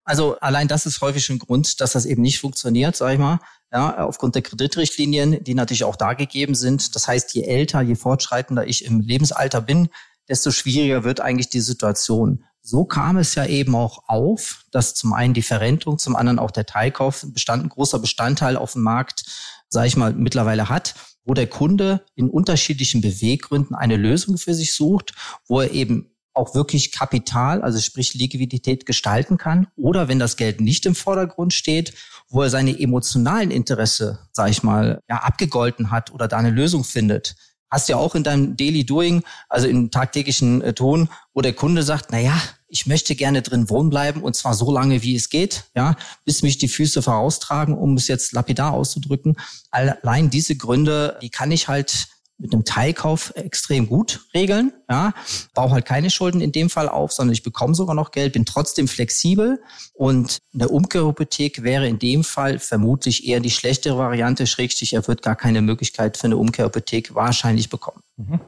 also 0.05 0.39
allein 0.39 0.69
das 0.69 0.87
ist 0.87 1.01
häufig 1.01 1.29
ein 1.31 1.41
Grund, 1.41 1.81
dass 1.81 1.91
das 1.91 2.07
eben 2.07 2.23
nicht 2.23 2.39
funktioniert, 2.39 2.95
sage 2.95 3.15
ich 3.15 3.19
mal. 3.19 3.41
Ja, 3.73 4.07
aufgrund 4.07 4.37
der 4.37 4.43
Kreditrichtlinien, 4.43 5.43
die 5.43 5.55
natürlich 5.55 5.83
auch 5.83 5.97
da 5.97 6.15
gegeben 6.15 6.55
sind. 6.55 6.95
Das 6.95 7.09
heißt, 7.09 7.35
je 7.35 7.43
älter, 7.43 7.81
je 7.81 7.97
fortschreitender 7.97 8.69
ich 8.69 8.85
im 8.85 9.01
Lebensalter 9.01 9.61
bin, 9.61 9.89
desto 10.29 10.53
schwieriger 10.53 11.03
wird 11.03 11.19
eigentlich 11.19 11.49
die 11.49 11.61
Situation. 11.61 12.45
So 12.69 12.85
kam 12.85 13.17
es 13.17 13.37
ja 13.37 13.47
eben 13.47 13.77
auch 13.77 14.09
auf, 14.09 14.65
dass 14.73 14.95
zum 14.95 15.13
einen 15.13 15.35
die 15.35 15.43
Verrentung, 15.43 16.01
zum 16.01 16.17
anderen 16.17 16.41
auch 16.41 16.51
der 16.51 16.67
Teilkauf 16.67 17.25
Bestand, 17.29 17.63
ein 17.63 17.69
großer 17.69 18.01
Bestandteil 18.01 18.57
auf 18.57 18.73
dem 18.73 18.83
Markt, 18.83 19.23
sage 19.69 19.87
ich 19.87 19.97
mal, 19.97 20.13
mittlerweile 20.13 20.69
hat, 20.69 20.97
wo 21.25 21.33
der 21.33 21.47
Kunde 21.47 22.05
in 22.17 22.29
unterschiedlichen 22.29 23.01
Beweggründen 23.03 23.77
eine 23.77 23.97
Lösung 23.97 24.37
für 24.37 24.53
sich 24.53 24.75
sucht, 24.75 25.15
wo 25.47 25.61
er 25.61 25.71
eben 25.71 26.11
auch 26.35 26.57
wirklich 26.57 26.91
Kapital, 26.91 27.63
also 27.63 27.79
sprich 27.79 28.15
Liquidität 28.15 28.85
gestalten 28.85 29.39
kann 29.39 29.69
oder 29.77 30.09
wenn 30.09 30.19
das 30.19 30.37
Geld 30.37 30.61
nicht 30.61 30.87
im 30.87 30.97
Vordergrund 30.97 31.55
steht, 31.55 31.95
wo 32.29 32.43
er 32.43 32.51
seine 32.51 32.77
emotionalen 32.77 33.53
Interesse, 33.53 34.27
sag 34.33 34.51
ich 34.51 34.65
mal, 34.65 35.05
ja, 35.09 35.19
abgegolten 35.19 35.93
hat 35.93 36.11
oder 36.11 36.27
da 36.27 36.37
eine 36.37 36.51
Lösung 36.51 36.83
findet. 36.83 37.37
Hast 37.71 37.89
ja 37.89 37.97
auch 37.97 38.17
in 38.17 38.25
deinem 38.25 38.57
Daily 38.57 38.85
Doing, 38.85 39.23
also 39.49 39.69
im 39.69 39.93
tagtäglichen 39.93 40.63
äh, 40.63 40.73
Ton, 40.73 41.09
wo 41.33 41.43
der 41.43 41.53
Kunde 41.53 41.85
sagt, 41.85 42.07
na 42.11 42.19
ja, 42.19 42.41
ich 42.69 42.87
möchte 42.87 43.15
gerne 43.15 43.43
drin 43.43 43.71
wohnen 43.71 43.91
bleiben 43.91 44.23
und 44.23 44.35
zwar 44.35 44.55
so 44.55 44.73
lange, 44.73 45.03
wie 45.03 45.15
es 45.15 45.29
geht, 45.29 45.65
ja, 45.75 45.97
bis 46.25 46.43
mich 46.43 46.59
die 46.59 46.69
Füße 46.69 47.03
voraustragen, 47.03 47.77
um 47.77 47.97
es 47.97 48.09
jetzt 48.09 48.33
lapidar 48.33 48.73
auszudrücken. 48.73 49.37
Allein 49.71 50.31
diese 50.31 50.57
Gründe, 50.57 51.19
die 51.23 51.31
kann 51.31 51.53
ich 51.53 51.69
halt 51.69 52.09
mit 52.39 52.53
einem 52.53 52.65
Teilkauf 52.65 53.33
extrem 53.35 53.89
gut 53.89 54.27
regeln. 54.35 54.73
Ja, 54.89 55.15
baue 55.55 55.71
halt 55.71 55.87
keine 55.87 56.11
Schulden 56.11 56.41
in 56.41 56.53
dem 56.53 56.71
Fall 56.71 56.89
auf, 56.89 57.13
sondern 57.13 57.33
ich 57.33 57.43
bekomme 57.43 57.75
sogar 57.75 57.95
noch 57.95 58.11
Geld, 58.11 58.35
bin 58.35 58.45
trotzdem 58.45 58.89
flexibel 58.89 59.61
und 59.95 60.39
eine 60.55 60.69
Umkehrhypothek 60.69 61.63
wäre 61.63 61.89
in 61.89 61.99
dem 61.99 62.25
Fall 62.25 62.59
vermutlich 62.59 63.27
eher 63.27 63.41
die 63.41 63.51
schlechtere 63.51 63.97
Variante, 63.99 64.47
schrägstich, 64.47 64.93
er 64.93 65.07
wird 65.09 65.23
gar 65.23 65.37
keine 65.37 65.63
Möglichkeit 65.63 66.17
für 66.17 66.25
eine 66.25 66.37
Umkehrhypothek 66.37 67.15
wahrscheinlich 67.15 67.71
bekommen. 67.71 68.03
Mhm. 68.17 68.41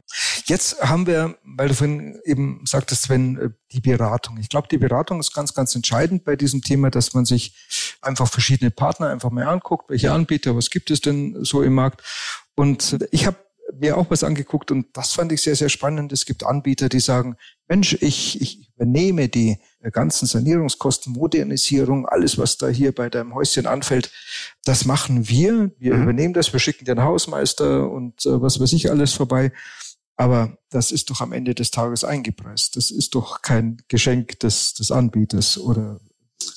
Jetzt 0.45 0.81
haben 0.81 1.05
wir, 1.05 1.37
weil 1.43 1.67
du 1.67 1.75
vorhin 1.75 2.19
eben 2.25 2.61
sagtest, 2.65 3.03
Sven, 3.03 3.37
äh, 3.37 3.49
die 3.71 3.81
Beratung. 3.81 4.37
Ich 4.37 4.49
glaube, 4.49 4.67
die 4.69 4.77
Beratung 4.77 5.19
ist 5.19 5.33
ganz, 5.33 5.53
ganz 5.53 5.75
entscheidend 5.75 6.23
bei 6.23 6.35
diesem 6.35 6.61
Thema, 6.61 6.89
dass 6.89 7.13
man 7.13 7.25
sich 7.25 7.53
einfach 8.01 8.27
verschiedene 8.27 8.71
Partner 8.71 9.09
einfach 9.09 9.29
mal 9.29 9.47
anguckt, 9.47 9.89
welche 9.89 10.11
Anbieter, 10.11 10.55
was 10.55 10.69
gibt 10.69 10.89
es 10.89 11.01
denn 11.01 11.43
so 11.43 11.61
im 11.61 11.73
Markt. 11.73 12.01
Und 12.55 12.97
ich 13.11 13.27
habe 13.27 13.37
mir 13.77 13.97
auch 13.97 14.09
was 14.09 14.23
angeguckt 14.23 14.71
und 14.71 14.87
das 14.93 15.13
fand 15.13 15.31
ich 15.31 15.41
sehr, 15.41 15.55
sehr 15.55 15.69
spannend. 15.69 16.11
Es 16.11 16.25
gibt 16.25 16.45
Anbieter, 16.45 16.89
die 16.89 16.99
sagen, 16.99 17.35
Mensch, 17.67 17.97
ich, 18.01 18.41
ich 18.41 18.69
übernehme 18.75 19.29
die 19.29 19.57
ganzen 19.91 20.25
Sanierungskosten, 20.25 21.13
Modernisierung, 21.13 22.07
alles, 22.07 22.37
was 22.37 22.57
da 22.57 22.67
hier 22.67 22.93
bei 22.93 23.09
deinem 23.09 23.35
Häuschen 23.35 23.65
anfällt, 23.65 24.11
das 24.63 24.85
machen 24.85 25.29
wir. 25.29 25.71
Wir 25.77 25.95
mhm. 25.95 26.03
übernehmen 26.03 26.33
das, 26.33 26.51
wir 26.51 26.59
schicken 26.59 26.85
den 26.85 27.01
Hausmeister 27.01 27.89
und 27.89 28.25
äh, 28.25 28.41
was 28.41 28.59
weiß 28.59 28.73
ich 28.73 28.89
alles 28.89 29.13
vorbei. 29.13 29.51
Aber 30.15 30.57
das 30.69 30.91
ist 30.91 31.09
doch 31.09 31.21
am 31.21 31.31
Ende 31.31 31.55
des 31.55 31.71
Tages 31.71 32.03
eingepreist. 32.03 32.75
Das 32.75 32.91
ist 32.91 33.15
doch 33.15 33.41
kein 33.41 33.81
Geschenk 33.87 34.39
des, 34.41 34.73
des 34.73 34.91
Anbieters. 34.91 35.57
Oder 35.57 36.01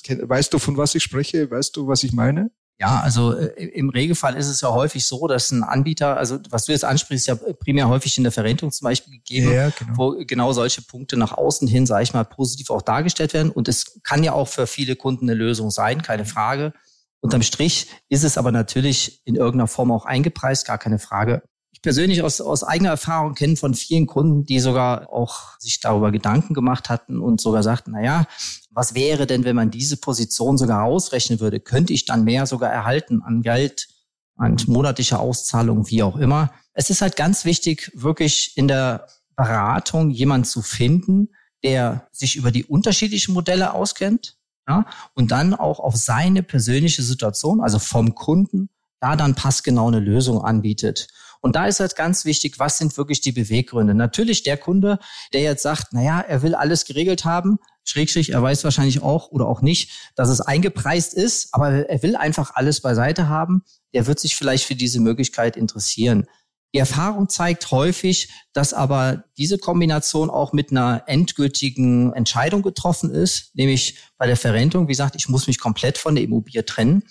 weißt 0.09 0.53
du, 0.53 0.59
von 0.59 0.75
was 0.75 0.95
ich 0.95 1.03
spreche? 1.03 1.49
Weißt 1.49 1.77
du, 1.77 1.87
was 1.87 2.03
ich 2.03 2.11
meine? 2.11 2.51
Ja, 2.79 2.99
also 3.01 3.33
äh, 3.33 3.65
im 3.65 3.89
Regelfall 3.89 4.35
ist 4.35 4.47
es 4.47 4.61
ja 4.61 4.71
häufig 4.71 5.05
so, 5.05 5.27
dass 5.27 5.51
ein 5.51 5.63
Anbieter, 5.63 6.17
also 6.17 6.39
was 6.49 6.65
du 6.65 6.71
jetzt 6.71 6.83
ansprichst, 6.83 7.27
ja 7.27 7.35
primär 7.35 7.87
häufig 7.87 8.17
in 8.17 8.23
der 8.23 8.31
Verrentung 8.31 8.71
zum 8.71 8.85
Beispiel 8.85 9.13
gegeben, 9.13 9.53
ja, 9.53 9.69
genau. 9.69 9.93
wo 9.95 10.25
genau 10.25 10.53
solche 10.53 10.81
Punkte 10.81 11.15
nach 11.15 11.31
außen 11.33 11.67
hin, 11.67 11.85
sage 11.85 12.03
ich 12.03 12.13
mal, 12.13 12.25
positiv 12.25 12.69
auch 12.71 12.81
dargestellt 12.81 13.33
werden. 13.33 13.51
Und 13.51 13.67
es 13.67 14.01
kann 14.03 14.23
ja 14.23 14.33
auch 14.33 14.47
für 14.47 14.67
viele 14.67 14.95
Kunden 14.95 15.29
eine 15.29 15.37
Lösung 15.37 15.71
sein, 15.71 16.01
keine 16.01 16.25
Frage. 16.25 16.73
Unterm 17.21 17.41
Strich 17.41 17.87
ist 18.09 18.23
es 18.23 18.37
aber 18.37 18.51
natürlich 18.51 19.21
in 19.23 19.35
irgendeiner 19.35 19.67
Form 19.67 19.91
auch 19.91 20.05
eingepreist, 20.05 20.67
gar 20.67 20.77
keine 20.77 20.99
Frage 20.99 21.43
persönlich 21.83 22.23
aus, 22.23 22.41
aus 22.41 22.63
eigener 22.63 22.89
Erfahrung 22.89 23.35
kenne 23.35 23.55
von 23.55 23.75
vielen 23.75 24.07
Kunden, 24.07 24.45
die 24.45 24.59
sogar 24.59 25.11
auch 25.11 25.59
sich 25.59 25.79
darüber 25.79 26.11
Gedanken 26.11 26.55
gemacht 26.55 26.89
hatten 26.89 27.19
und 27.19 27.39
sogar 27.39 27.61
sagten, 27.61 27.91
na 27.91 28.01
ja, 28.01 28.25
was 28.73 28.95
wäre 28.95 29.27
denn, 29.27 29.43
wenn 29.43 29.55
man 29.55 29.71
diese 29.71 29.97
Position 29.97 30.57
sogar 30.57 30.83
ausrechnen 30.83 31.39
würde? 31.39 31.59
Könnte 31.59 31.93
ich 31.93 32.05
dann 32.05 32.23
mehr 32.23 32.45
sogar 32.45 32.71
erhalten 32.71 33.21
an 33.21 33.41
Geld, 33.41 33.87
an 34.35 34.57
monatlicher 34.67 35.19
Auszahlung, 35.19 35.89
wie 35.89 36.03
auch 36.03 36.17
immer? 36.17 36.51
Es 36.73 36.89
ist 36.89 37.01
halt 37.01 37.15
ganz 37.15 37.45
wichtig, 37.45 37.91
wirklich 37.93 38.57
in 38.57 38.67
der 38.67 39.07
Beratung 39.35 40.09
jemand 40.09 40.47
zu 40.47 40.61
finden, 40.61 41.29
der 41.63 42.07
sich 42.11 42.35
über 42.35 42.51
die 42.51 42.65
unterschiedlichen 42.65 43.33
Modelle 43.33 43.73
auskennt, 43.73 44.37
ja, 44.67 44.85
und 45.13 45.31
dann 45.31 45.53
auch 45.53 45.79
auf 45.79 45.95
seine 45.95 46.41
persönliche 46.41 47.03
Situation, 47.03 47.61
also 47.61 47.79
vom 47.79 48.15
Kunden, 48.15 48.69
da 48.99 49.15
dann 49.15 49.35
passgenau 49.35 49.87
eine 49.87 49.99
Lösung 49.99 50.41
anbietet. 50.43 51.07
Und 51.43 51.57
da 51.57 51.67
ist 51.67 51.81
halt 51.81 51.97
ganz 51.97 52.23
wichtig, 52.23 52.57
was 52.57 52.77
sind 52.77 52.95
wirklich 52.95 53.19
die 53.19 53.33
Beweggründe? 53.33 53.93
Natürlich 53.93 54.43
der 54.43 54.55
Kunde, 54.55 54.97
der 55.33 55.41
jetzt 55.41 55.61
sagt, 55.61 55.91
naja, 55.91 56.21
er 56.21 56.41
will 56.41 56.55
alles 56.55 56.85
geregelt 56.85 57.25
haben, 57.25 57.59
Schrägstrich, 57.83 58.29
er 58.29 58.41
weiß 58.41 58.63
wahrscheinlich 58.63 59.03
auch 59.03 59.29
oder 59.29 59.45
auch 59.45 59.61
nicht, 59.61 59.91
dass 60.15 60.29
es 60.29 60.39
eingepreist 60.39 61.13
ist, 61.13 61.49
aber 61.51 61.89
er 61.89 62.01
will 62.01 62.15
einfach 62.15 62.51
alles 62.55 62.79
beiseite 62.79 63.27
haben, 63.27 63.63
der 63.93 64.07
wird 64.07 64.21
sich 64.21 64.37
vielleicht 64.37 64.63
für 64.63 64.75
diese 64.75 65.01
Möglichkeit 65.01 65.57
interessieren. 65.57 66.27
Die 66.73 66.79
Erfahrung 66.79 67.27
zeigt 67.27 67.69
häufig, 67.71 68.29
dass 68.53 68.73
aber 68.73 69.25
diese 69.37 69.57
Kombination 69.57 70.29
auch 70.29 70.53
mit 70.53 70.71
einer 70.71 71.03
endgültigen 71.07 72.13
Entscheidung 72.13 72.61
getroffen 72.61 73.11
ist, 73.11 73.53
nämlich 73.53 73.97
bei 74.17 74.27
der 74.27 74.37
Verrentung, 74.37 74.87
wie 74.87 74.93
gesagt, 74.93 75.15
ich 75.17 75.27
muss 75.27 75.47
mich 75.47 75.59
komplett 75.59 75.97
von 75.97 76.15
der 76.15 76.23
Immobilie 76.23 76.63
trennen. 76.63 77.03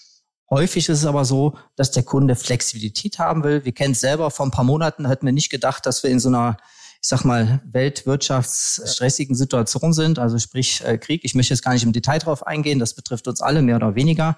Häufig 0.51 0.89
ist 0.89 0.99
es 0.99 1.07
aber 1.07 1.25
so, 1.25 1.57
dass 1.77 1.93
der 1.93 2.03
Kunde 2.03 2.37
Flexibilität 2.37 3.19
haben 3.19 3.43
will. 3.43 3.65
Wir 3.65 3.73
kennen 3.73 3.93
es 3.93 4.01
selber, 4.01 4.31
vor 4.31 4.47
ein 4.47 4.51
paar 4.51 4.65
Monaten 4.65 5.09
hätten 5.09 5.25
wir 5.25 5.33
nicht 5.33 5.51
gedacht, 5.51 5.87
dass 5.87 6.03
wir 6.03 6.11
in 6.11 6.21
so 6.21 6.29
einer, 6.29 6.59
ich 7.01 7.09
sag 7.09 7.25
mal, 7.25 7.63
weltwirtschaftsstressigen 7.65 9.35
Situation 9.35 9.93
sind, 9.95 10.19
also 10.19 10.39
sprich 10.39 10.85
äh, 10.85 10.99
Krieg. 10.99 11.23
Ich 11.25 11.35
möchte 11.35 11.55
jetzt 11.55 11.63
gar 11.63 11.73
nicht 11.73 11.85
im 11.85 11.93
Detail 11.93 12.19
drauf 12.19 12.47
eingehen, 12.47 12.79
das 12.79 12.95
betrifft 12.95 13.29
uns 13.29 13.41
alle 13.41 13.63
mehr 13.63 13.77
oder 13.77 13.95
weniger. 13.95 14.37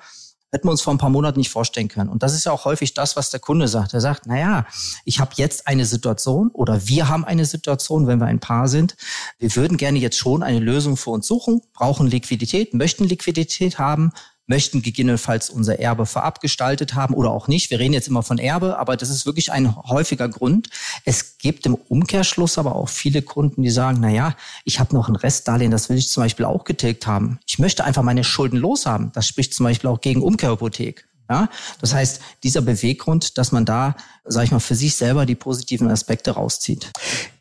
Hätten 0.53 0.69
wir 0.69 0.71
uns 0.71 0.83
vor 0.83 0.95
ein 0.95 0.99
paar 0.99 1.11
Monaten 1.11 1.41
nicht 1.41 1.51
vorstellen 1.51 1.89
können. 1.89 2.09
Und 2.09 2.23
das 2.23 2.33
ist 2.33 2.45
ja 2.45 2.53
auch 2.53 2.65
häufig 2.65 2.95
das, 2.95 3.17
was 3.17 3.31
der 3.31 3.41
Kunde 3.41 3.67
sagt. 3.67 3.93
Er 3.93 4.01
sagt, 4.01 4.27
na 4.27 4.39
ja, 4.39 4.67
ich 5.05 5.19
habe 5.19 5.33
jetzt 5.35 5.67
eine 5.67 5.85
Situation 5.85 6.51
oder 6.53 6.87
wir 6.87 7.09
haben 7.09 7.25
eine 7.25 7.45
Situation, 7.45 8.07
wenn 8.07 8.21
wir 8.21 8.27
ein 8.27 8.39
Paar 8.39 8.69
sind. 8.69 8.97
Wir 9.41 9.57
würden 9.57 9.77
gerne 9.79 9.99
jetzt 9.99 10.17
schon 10.17 10.45
eine 10.45 10.61
Lösung 10.61 10.97
für 10.97 11.11
uns 11.11 11.27
suchen, 11.27 11.61
brauchen 11.73 12.07
Liquidität, 12.07 12.73
möchten 12.73 13.03
Liquidität 13.03 13.81
haben, 13.81 14.13
möchten 14.47 14.83
gegebenenfalls 14.83 15.51
unser 15.51 15.79
Erbe 15.79 16.07
vorab 16.07 16.41
gestaltet 16.41 16.95
haben 16.95 17.15
oder 17.15 17.31
auch 17.31 17.49
nicht. 17.49 17.71
Wir 17.71 17.79
reden 17.79 17.95
jetzt 17.95 18.09
immer 18.09 18.23
von 18.23 18.39
Erbe, 18.39 18.79
aber 18.79 18.97
das 18.97 19.11
ist 19.11 19.27
wirklich 19.27 19.53
ein 19.53 19.75
häufiger 19.77 20.29
Grund. 20.29 20.69
Es 21.05 21.39
gibt 21.39 21.67
im 21.67 21.75
Umkehrschluss 21.75 22.59
aber 22.59 22.75
auch 22.77 22.89
viele 22.89 23.23
Kunden, 23.23 23.63
die 23.63 23.71
sagen, 23.71 23.99
na 24.01 24.11
ja, 24.11 24.37
ich 24.65 24.81
habe 24.81 24.95
noch 24.95 25.09
ein 25.09 25.17
Restdarlehen, 25.17 25.71
das 25.71 25.89
will 25.89 25.97
ich 25.97 26.09
zum 26.09 26.23
Beispiel 26.23 26.45
auch 26.45 26.65
getilgt 26.65 27.07
haben. 27.07 27.39
Ich 27.47 27.59
möchte 27.59 27.85
einfach 27.85 28.03
meine 28.03 28.25
Schulden 28.25 28.59
loshaben. 28.59 29.13
Das 29.13 29.27
spricht 29.27 29.55
zum 29.55 29.65
Beispiel 29.65 29.89
auch 29.91 30.01
gegen 30.01 30.23
Umkehrhypothek. 30.23 31.07
Ja, 31.31 31.49
das 31.81 31.95
heißt, 31.95 32.21
dieser 32.43 32.61
Beweggrund, 32.61 33.39
dass 33.39 33.51
man 33.51 33.65
da, 33.65 33.97
sage 34.25 34.45
ich 34.45 34.51
mal, 34.53 34.61
für 34.61 34.75
sich 34.75 34.95
selber 34.95 35.25
die 35.25 35.35
positiven 35.35 35.91
Aspekte 35.91 36.33
rauszieht. 36.33 36.93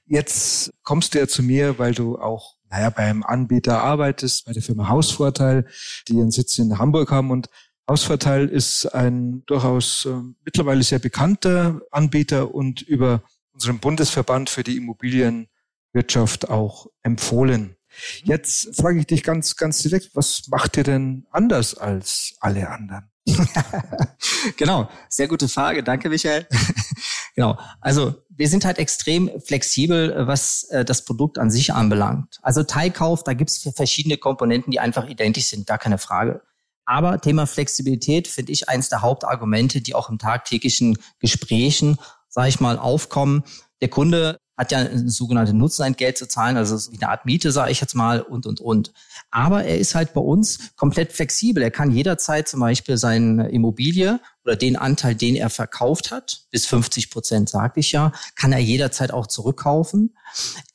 Jetzt 0.07 0.72
kommst 0.83 1.13
du 1.13 1.19
ja 1.19 1.27
zu 1.27 1.43
mir, 1.43 1.79
weil 1.79 1.93
du 1.93 2.17
auch 2.17 2.55
naja, 2.74 2.89
beim 2.89 3.22
Anbieter 3.22 3.84
arbeitest, 3.84 4.46
bei 4.46 4.51
der 4.51 4.63
Firma 4.63 4.89
Hausvorteil, 4.89 5.68
die 6.08 6.13
ihren 6.13 6.32
Sitz 6.32 6.58
in 6.58 6.80
Hamburg 6.80 7.12
haben 7.12 7.30
und 7.30 7.48
Hausvorteil 7.88 8.48
ist 8.48 8.88
ein 8.88 9.44
durchaus 9.46 10.06
äh, 10.06 10.15
mittlerweile 10.44 10.82
sehr 10.82 10.98
bekannter 10.98 11.82
Anbieter 11.92 12.56
und 12.56 12.82
über 12.82 13.22
unseren 13.51 13.77
Bundesverband 13.77 14.50
für 14.50 14.63
die 14.63 14.77
Immobilienwirtschaft 14.77 16.50
auch 16.50 16.88
empfohlen. 17.03 17.75
Jetzt 18.24 18.75
frage 18.75 19.00
ich 19.00 19.06
dich 19.06 19.22
ganz, 19.22 19.56
ganz 19.56 19.80
direkt, 19.84 20.15
was 20.15 20.48
macht 20.48 20.75
ihr 20.77 20.84
denn 20.84 21.27
anders 21.30 21.75
als 21.75 22.36
alle 22.39 22.68
anderen? 22.70 23.12
genau, 24.58 24.89
sehr 25.10 25.27
gute 25.27 25.48
Frage. 25.48 25.84
Danke, 25.84 26.10
Michael. 26.10 26.48
genau. 27.35 27.57
Also 27.81 28.15
wir 28.29 28.47
sind 28.47 28.65
halt 28.65 28.79
extrem 28.79 29.29
flexibel, 29.39 30.27
was 30.27 30.63
äh, 30.69 30.83
das 30.85 31.05
Produkt 31.05 31.37
an 31.37 31.51
sich 31.51 31.73
anbelangt. 31.73 32.39
Also 32.41 32.63
Teilkauf, 32.63 33.23
da 33.23 33.33
gibt 33.33 33.49
es 33.51 33.69
verschiedene 33.75 34.17
Komponenten, 34.17 34.71
die 34.71 34.79
einfach 34.79 35.07
identisch 35.07 35.45
sind, 35.45 35.67
gar 35.67 35.77
keine 35.77 35.97
Frage. 35.97 36.41
Aber 36.85 37.19
Thema 37.21 37.47
Flexibilität 37.47 38.27
finde 38.27 38.51
ich 38.51 38.67
eins 38.69 38.89
der 38.89 39.01
Hauptargumente, 39.01 39.81
die 39.81 39.95
auch 39.95 40.09
im 40.09 40.17
tagtäglichen 40.17 40.97
Gesprächen, 41.19 41.97
sage 42.27 42.49
ich 42.49 42.59
mal, 42.59 42.77
aufkommen. 42.77 43.43
Der 43.83 43.89
Kunde 43.89 44.39
hat 44.55 44.71
ja 44.71 44.77
ein 44.77 45.09
sogenanntes 45.09 45.53
Nutzenentgelt 45.53 46.17
zu 46.17 46.25
zahlen, 46.25 46.55
also 46.55 46.89
wie 46.93 47.01
eine 47.01 47.09
Art 47.09 47.25
Miete, 47.25 47.51
sage 47.51 47.73
ich 47.73 47.81
jetzt 47.81 47.95
mal, 47.95 48.21
und, 48.21 48.45
und, 48.45 48.61
und. 48.61 48.93
Aber 49.29 49.65
er 49.65 49.77
ist 49.77 49.93
halt 49.93 50.13
bei 50.13 50.21
uns 50.21 50.73
komplett 50.77 51.11
flexibel. 51.11 51.61
Er 51.61 51.69
kann 51.69 51.91
jederzeit 51.91 52.47
zum 52.47 52.61
Beispiel 52.61 52.95
seine 52.95 53.49
Immobilie 53.49 54.21
oder 54.45 54.55
den 54.55 54.77
Anteil, 54.77 55.15
den 55.15 55.35
er 55.35 55.49
verkauft 55.49 56.11
hat, 56.11 56.45
bis 56.49 56.65
50 56.65 57.11
Prozent, 57.11 57.49
sage 57.49 57.81
ich 57.81 57.91
ja, 57.91 58.13
kann 58.37 58.53
er 58.53 58.59
jederzeit 58.59 59.11
auch 59.11 59.27
zurückkaufen. 59.27 60.15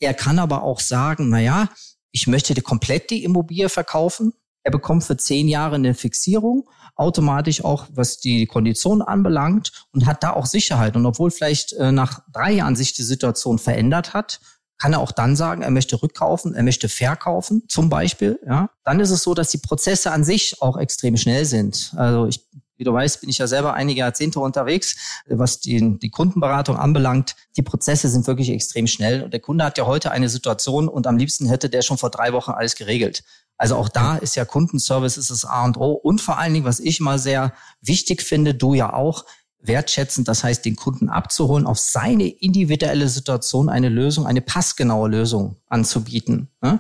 Er 0.01 0.13
kann 0.13 0.39
aber 0.39 0.65
auch 0.65 0.81
sagen, 0.81 1.31
na 1.31 1.41
ja, 1.41 1.71
ich 2.13 2.27
möchte 2.27 2.61
komplett 2.61 3.09
die 3.09 3.25
Immobilie 3.25 3.71
verkaufen. 3.71 4.35
Er 4.69 4.73
bekommt 4.73 5.03
für 5.03 5.17
zehn 5.17 5.49
Jahre 5.49 5.77
eine 5.77 5.95
Fixierung 5.95 6.69
automatisch 6.95 7.65
auch, 7.65 7.87
was 7.95 8.19
die 8.19 8.45
Konditionen 8.45 9.01
anbelangt 9.01 9.87
und 9.95 10.05
hat 10.05 10.23
da 10.23 10.35
auch 10.35 10.45
Sicherheit. 10.45 10.95
Und 10.95 11.07
obwohl 11.07 11.31
vielleicht 11.31 11.73
äh, 11.73 11.91
nach 11.91 12.21
drei 12.35 12.53
Jahren 12.53 12.77
sich 12.77 12.93
die 12.93 13.03
Situation 13.03 13.59
verändert 13.59 14.13
hat, 14.13 14.41
kann 14.77 14.93
er 14.93 15.01
auch 15.01 15.11
dann 15.11 15.37
sagen, 15.37 15.63
er 15.63 15.71
möchte 15.71 16.03
rückkaufen, 16.03 16.55
er 16.55 16.65
möchte 16.65 16.91
verkaufen, 16.91 17.63
zum 17.69 17.89
Beispiel. 17.89 18.39
Ja, 18.47 18.69
dann 18.85 19.01
ist 19.01 19.09
es 19.09 19.23
so, 19.23 19.33
dass 19.33 19.49
die 19.49 19.57
Prozesse 19.57 20.13
an 20.13 20.23
sich 20.23 20.61
auch 20.61 20.77
extrem 20.77 21.17
schnell 21.17 21.47
sind. 21.47 21.95
Also 21.97 22.27
ich, 22.27 22.47
wie 22.77 22.85
du 22.85 22.93
weißt, 22.93 23.23
bin 23.23 23.31
ich 23.31 23.39
ja 23.39 23.47
selber 23.47 23.73
einige 23.73 24.01
Jahrzehnte 24.01 24.39
unterwegs, 24.39 24.97
was 25.27 25.61
die, 25.61 25.99
die 25.99 26.11
Kundenberatung 26.11 26.77
anbelangt. 26.77 27.37
Die 27.57 27.63
Prozesse 27.63 28.11
sind 28.11 28.27
wirklich 28.27 28.51
extrem 28.51 28.87
schnell. 28.87 29.23
Und 29.23 29.33
der 29.33 29.41
Kunde 29.41 29.65
hat 29.65 29.79
ja 29.79 29.87
heute 29.87 30.11
eine 30.11 30.29
Situation 30.29 30.89
und 30.89 31.07
am 31.07 31.17
liebsten 31.17 31.47
hätte 31.47 31.71
der 31.71 31.81
schon 31.81 31.97
vor 31.97 32.11
drei 32.11 32.35
Wochen 32.35 32.51
alles 32.51 32.77
geregelt. 32.77 33.25
Also 33.59 33.77
auch 33.77 33.89
da 33.89 34.17
ist 34.17 34.37
ja 34.37 34.45
Kundenservice 34.45 35.17
ist 35.17 35.31
das 35.31 35.45
A 35.45 35.65
und 35.65 35.77
O. 35.77 35.93
Und 35.93 36.21
vor 36.21 36.39
allen 36.39 36.55
Dingen, 36.55 36.65
was 36.65 36.81
ich 36.81 37.01
mal 37.01 37.19
sehr 37.19 37.53
wichtig 37.81 38.23
finde, 38.23 38.55
du 38.55 38.75
ja 38.75 38.93
auch, 38.93 39.25
wertschätzen, 39.61 40.25
das 40.25 40.45
heißt, 40.45 40.65
den 40.65 40.77
Kunden 40.77 41.09
abzuholen, 41.09 41.67
auf 41.67 41.79
seine 41.79 42.29
individuelle 42.29 43.09
Situation 43.09 43.69
eine 43.69 43.89
Lösung, 43.89 44.27
eine 44.27 44.41
passgenaue 44.41 45.09
Lösung 45.09 45.57
anzubieten. 45.67 46.49
Ne? 46.63 46.79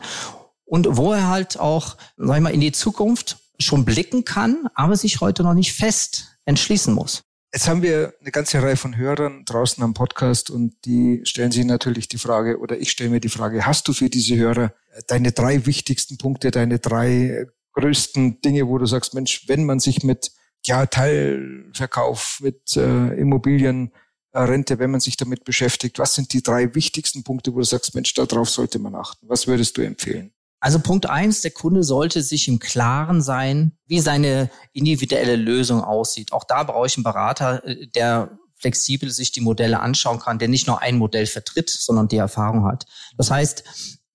Und 0.64 0.96
wo 0.96 1.12
er 1.12 1.28
halt 1.28 1.58
auch, 1.58 1.96
sag 2.16 2.36
ich 2.36 2.42
mal, 2.42 2.54
in 2.54 2.60
die 2.60 2.72
Zukunft 2.72 3.38
schon 3.58 3.84
blicken 3.84 4.24
kann, 4.24 4.68
aber 4.74 4.96
sich 4.96 5.20
heute 5.20 5.42
noch 5.42 5.54
nicht 5.54 5.72
fest 5.72 6.38
entschließen 6.44 6.94
muss. 6.94 7.24
Jetzt 7.52 7.66
haben 7.66 7.80
wir 7.80 8.12
eine 8.20 8.30
ganze 8.30 8.62
Reihe 8.62 8.76
von 8.76 8.96
Hörern 8.98 9.44
draußen 9.46 9.82
am 9.82 9.94
Podcast 9.94 10.50
und 10.50 10.74
die 10.84 11.22
stellen 11.24 11.50
sich 11.50 11.64
natürlich 11.64 12.06
die 12.06 12.18
Frage, 12.18 12.58
oder 12.58 12.78
ich 12.78 12.90
stelle 12.90 13.08
mir 13.08 13.20
die 13.20 13.30
Frage, 13.30 13.64
hast 13.64 13.88
du 13.88 13.94
für 13.94 14.10
diese 14.10 14.36
Hörer 14.36 14.74
deine 15.06 15.32
drei 15.32 15.64
wichtigsten 15.64 16.18
Punkte, 16.18 16.50
deine 16.50 16.78
drei 16.78 17.46
größten 17.72 18.42
Dinge, 18.42 18.68
wo 18.68 18.76
du 18.76 18.84
sagst, 18.84 19.14
Mensch, 19.14 19.48
wenn 19.48 19.64
man 19.64 19.80
sich 19.80 20.02
mit 20.02 20.30
ja, 20.66 20.84
Teilverkauf, 20.84 22.40
mit 22.42 22.76
äh, 22.76 23.14
Immobilienrente, 23.18 24.78
wenn 24.78 24.90
man 24.90 25.00
sich 25.00 25.16
damit 25.16 25.44
beschäftigt, 25.44 25.98
was 25.98 26.14
sind 26.14 26.34
die 26.34 26.42
drei 26.42 26.74
wichtigsten 26.74 27.24
Punkte, 27.24 27.54
wo 27.54 27.58
du 27.58 27.64
sagst, 27.64 27.94
Mensch, 27.94 28.12
darauf 28.12 28.50
sollte 28.50 28.78
man 28.78 28.94
achten? 28.94 29.26
Was 29.26 29.46
würdest 29.46 29.78
du 29.78 29.82
empfehlen? 29.82 30.32
Also 30.60 30.80
Punkt 30.80 31.08
eins, 31.08 31.40
der 31.40 31.52
Kunde 31.52 31.84
sollte 31.84 32.22
sich 32.22 32.48
im 32.48 32.58
Klaren 32.58 33.22
sein, 33.22 33.76
wie 33.86 34.00
seine 34.00 34.50
individuelle 34.72 35.36
Lösung 35.36 35.82
aussieht. 35.82 36.32
Auch 36.32 36.44
da 36.44 36.64
brauche 36.64 36.86
ich 36.86 36.96
einen 36.96 37.04
Berater, 37.04 37.64
äh, 37.64 37.86
der 37.88 38.38
flexibel 38.56 39.10
sich 39.10 39.30
die 39.30 39.40
Modelle 39.40 39.80
anschauen 39.80 40.18
kann, 40.18 40.38
der 40.40 40.48
nicht 40.48 40.66
nur 40.66 40.82
ein 40.82 40.98
Modell 40.98 41.26
vertritt, 41.26 41.70
sondern 41.70 42.08
die 42.08 42.16
Erfahrung 42.16 42.64
hat. 42.66 42.86
Das 43.16 43.30
heißt, 43.30 43.62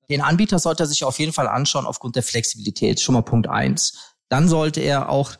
den 0.09 0.21
Anbieter 0.21 0.59
sollte 0.59 0.83
er 0.83 0.87
sich 0.87 1.05
auf 1.05 1.17
jeden 1.17 1.31
Fall 1.31 1.47
anschauen 1.47 1.85
aufgrund 1.85 2.17
der 2.17 2.23
Flexibilität. 2.23 2.99
Schon 2.99 3.13
mal 3.13 3.21
Punkt 3.21 3.47
eins. 3.47 4.15
Dann 4.27 4.49
sollte 4.49 4.81
er 4.81 5.09
auch 5.09 5.35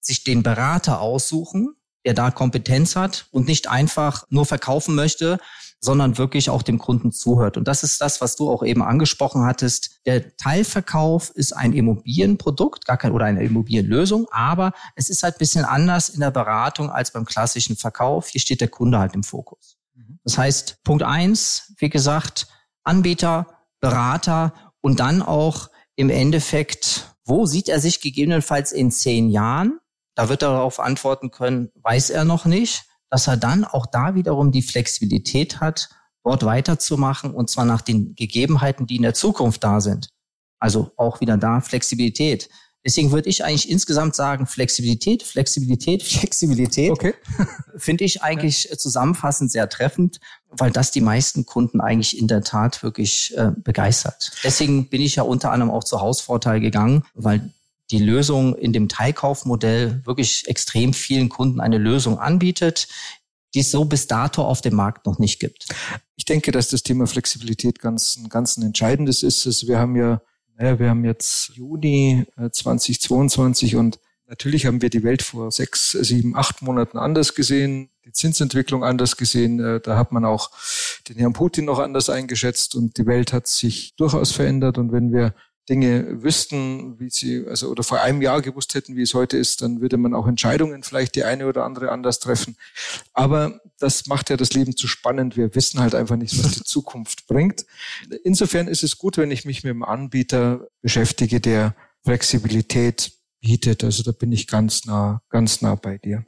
sich 0.00 0.24
den 0.24 0.42
Berater 0.42 1.00
aussuchen, 1.00 1.74
der 2.04 2.14
da 2.14 2.30
Kompetenz 2.30 2.96
hat 2.96 3.26
und 3.30 3.46
nicht 3.46 3.68
einfach 3.68 4.24
nur 4.28 4.46
verkaufen 4.46 4.94
möchte, 4.94 5.38
sondern 5.80 6.18
wirklich 6.18 6.50
auch 6.50 6.62
dem 6.62 6.78
Kunden 6.78 7.12
zuhört. 7.12 7.56
Und 7.56 7.68
das 7.68 7.82
ist 7.82 8.00
das, 8.00 8.20
was 8.20 8.36
du 8.36 8.50
auch 8.50 8.64
eben 8.64 8.82
angesprochen 8.82 9.44
hattest. 9.44 10.00
Der 10.06 10.36
Teilverkauf 10.36 11.30
ist 11.30 11.52
ein 11.52 11.72
Immobilienprodukt, 11.72 12.84
gar 12.84 12.96
kein 12.96 13.12
oder 13.12 13.26
eine 13.26 13.44
Immobilienlösung, 13.44 14.26
aber 14.30 14.72
es 14.96 15.08
ist 15.08 15.22
halt 15.22 15.36
ein 15.36 15.38
bisschen 15.38 15.64
anders 15.64 16.08
in 16.08 16.20
der 16.20 16.30
Beratung 16.30 16.90
als 16.90 17.12
beim 17.12 17.24
klassischen 17.24 17.76
Verkauf. 17.76 18.28
Hier 18.28 18.40
steht 18.40 18.60
der 18.60 18.68
Kunde 18.68 18.98
halt 18.98 19.14
im 19.14 19.22
Fokus. 19.22 19.76
Mhm. 19.94 20.18
Das 20.24 20.36
heißt, 20.36 20.82
Punkt 20.82 21.04
eins, 21.04 21.72
wie 21.78 21.90
gesagt, 21.90 22.48
Anbieter, 22.82 23.46
Berater 23.80 24.52
und 24.80 24.98
dann 24.98 25.22
auch 25.22 25.70
im 25.94 26.10
Endeffekt, 26.10 27.14
wo 27.24 27.46
sieht 27.46 27.68
er 27.68 27.80
sich 27.80 28.00
gegebenenfalls 28.00 28.72
in 28.72 28.90
zehn 28.90 29.28
Jahren? 29.28 29.78
Da 30.16 30.28
wird 30.28 30.42
er 30.42 30.50
darauf 30.50 30.80
antworten 30.80 31.30
können, 31.30 31.70
weiß 31.76 32.10
er 32.10 32.24
noch 32.24 32.44
nicht 32.44 32.87
dass 33.10 33.26
er 33.26 33.36
dann 33.36 33.64
auch 33.64 33.86
da 33.86 34.14
wiederum 34.14 34.52
die 34.52 34.62
Flexibilität 34.62 35.60
hat, 35.60 35.88
dort 36.24 36.44
weiterzumachen 36.44 37.32
und 37.32 37.48
zwar 37.48 37.64
nach 37.64 37.80
den 37.80 38.14
Gegebenheiten, 38.14 38.86
die 38.86 38.96
in 38.96 39.02
der 39.02 39.14
Zukunft 39.14 39.64
da 39.64 39.80
sind. 39.80 40.08
Also 40.58 40.90
auch 40.96 41.20
wieder 41.20 41.36
da 41.36 41.60
Flexibilität. 41.60 42.48
Deswegen 42.84 43.10
würde 43.10 43.28
ich 43.28 43.44
eigentlich 43.44 43.68
insgesamt 43.68 44.14
sagen, 44.14 44.46
Flexibilität, 44.46 45.22
Flexibilität, 45.22 46.02
Flexibilität. 46.04 46.90
Okay. 46.90 47.14
Finde 47.76 48.04
ich 48.04 48.22
eigentlich 48.22 48.70
zusammenfassend 48.78 49.50
sehr 49.50 49.68
treffend, 49.68 50.20
weil 50.50 50.70
das 50.70 50.90
die 50.90 51.00
meisten 51.00 51.44
Kunden 51.44 51.80
eigentlich 51.80 52.18
in 52.18 52.28
der 52.28 52.42
Tat 52.42 52.82
wirklich 52.82 53.36
äh, 53.36 53.52
begeistert. 53.56 54.32
Deswegen 54.44 54.88
bin 54.88 55.02
ich 55.02 55.16
ja 55.16 55.22
unter 55.22 55.52
anderem 55.52 55.72
auch 55.72 55.84
zu 55.84 56.00
Hausvorteil 56.00 56.60
gegangen, 56.60 57.04
weil 57.14 57.52
die 57.90 57.98
Lösung 57.98 58.54
in 58.54 58.72
dem 58.72 58.88
Teilkaufmodell 58.88 60.02
wirklich 60.04 60.46
extrem 60.46 60.92
vielen 60.92 61.28
Kunden 61.28 61.60
eine 61.60 61.78
Lösung 61.78 62.18
anbietet, 62.18 62.88
die 63.54 63.60
es 63.60 63.70
so 63.70 63.84
bis 63.84 64.06
dato 64.06 64.44
auf 64.44 64.60
dem 64.60 64.74
Markt 64.74 65.06
noch 65.06 65.18
nicht 65.18 65.40
gibt. 65.40 65.68
Ich 66.16 66.24
denke, 66.24 66.52
dass 66.52 66.68
das 66.68 66.82
Thema 66.82 67.06
Flexibilität 67.06 67.78
ganz, 67.78 68.20
ganz 68.28 68.56
ein 68.56 68.62
entscheidendes 68.62 69.22
ist. 69.22 69.46
Also 69.46 69.68
wir 69.68 69.78
haben 69.78 69.96
ja, 69.96 70.20
naja, 70.56 70.78
wir 70.78 70.90
haben 70.90 71.04
jetzt 71.04 71.50
Juni 71.54 72.26
2022 72.36 73.72
äh, 73.72 73.76
und 73.76 73.98
natürlich 74.26 74.66
haben 74.66 74.82
wir 74.82 74.90
die 74.90 75.02
Welt 75.02 75.22
vor 75.22 75.50
sechs, 75.50 75.92
sieben, 75.92 76.36
acht 76.36 76.60
Monaten 76.60 76.98
anders 76.98 77.34
gesehen, 77.34 77.90
die 78.04 78.12
Zinsentwicklung 78.12 78.84
anders 78.84 79.16
gesehen. 79.16 79.60
Äh, 79.60 79.80
da 79.80 79.96
hat 79.96 80.12
man 80.12 80.26
auch 80.26 80.50
den 81.08 81.16
Herrn 81.16 81.32
Putin 81.32 81.64
noch 81.64 81.78
anders 81.78 82.10
eingeschätzt 82.10 82.74
und 82.74 82.98
die 82.98 83.06
Welt 83.06 83.32
hat 83.32 83.46
sich 83.46 83.94
durchaus 83.96 84.32
verändert. 84.32 84.76
Und 84.76 84.92
wenn 84.92 85.10
wir 85.10 85.34
Dinge 85.68 86.22
wüssten, 86.22 86.98
wie 86.98 87.10
sie, 87.10 87.46
also 87.46 87.68
oder 87.68 87.82
vor 87.82 88.00
einem 88.00 88.22
Jahr 88.22 88.40
gewusst 88.40 88.74
hätten, 88.74 88.96
wie 88.96 89.02
es 89.02 89.14
heute 89.14 89.36
ist, 89.36 89.60
dann 89.62 89.80
würde 89.80 89.98
man 89.98 90.14
auch 90.14 90.26
Entscheidungen 90.26 90.82
vielleicht 90.82 91.14
die 91.14 91.24
eine 91.24 91.46
oder 91.46 91.64
andere 91.64 91.92
anders 91.92 92.20
treffen. 92.20 92.56
Aber 93.12 93.60
das 93.78 94.06
macht 94.06 94.30
ja 94.30 94.36
das 94.36 94.52
Leben 94.52 94.76
zu 94.76 94.88
spannend. 94.88 95.36
Wir 95.36 95.54
wissen 95.54 95.80
halt 95.80 95.94
einfach 95.94 96.16
nicht, 96.16 96.42
was 96.42 96.52
die 96.52 96.62
Zukunft 96.64 97.26
bringt. 97.26 97.66
Insofern 98.24 98.68
ist 98.68 98.82
es 98.82 98.98
gut, 98.98 99.18
wenn 99.18 99.30
ich 99.30 99.44
mich 99.44 99.62
mit 99.62 99.70
einem 99.70 99.82
Anbieter 99.82 100.66
beschäftige, 100.80 101.40
der 101.40 101.74
Flexibilität 102.04 103.12
bietet. 103.40 103.84
Also 103.84 104.02
da 104.02 104.12
bin 104.12 104.32
ich 104.32 104.46
ganz 104.46 104.86
nah, 104.86 105.22
ganz 105.28 105.60
nah 105.60 105.74
bei 105.74 105.98
dir. 105.98 106.24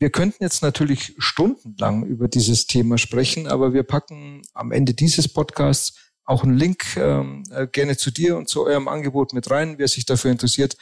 Wir 0.00 0.10
könnten 0.10 0.44
jetzt 0.44 0.62
natürlich 0.62 1.14
stundenlang 1.18 2.04
über 2.04 2.28
dieses 2.28 2.66
Thema 2.66 2.98
sprechen, 2.98 3.48
aber 3.48 3.72
wir 3.72 3.82
packen 3.82 4.42
am 4.52 4.70
Ende 4.70 4.94
dieses 4.94 5.26
Podcasts 5.28 5.94
auch 6.28 6.44
einen 6.44 6.58
Link 6.58 6.96
ähm, 6.96 7.42
äh, 7.50 7.66
gerne 7.66 7.96
zu 7.96 8.10
dir 8.10 8.36
und 8.36 8.48
zu 8.48 8.64
eurem 8.64 8.86
Angebot 8.86 9.32
mit 9.32 9.50
rein. 9.50 9.78
Wer 9.78 9.88
sich 9.88 10.04
dafür 10.04 10.30
interessiert, 10.30 10.76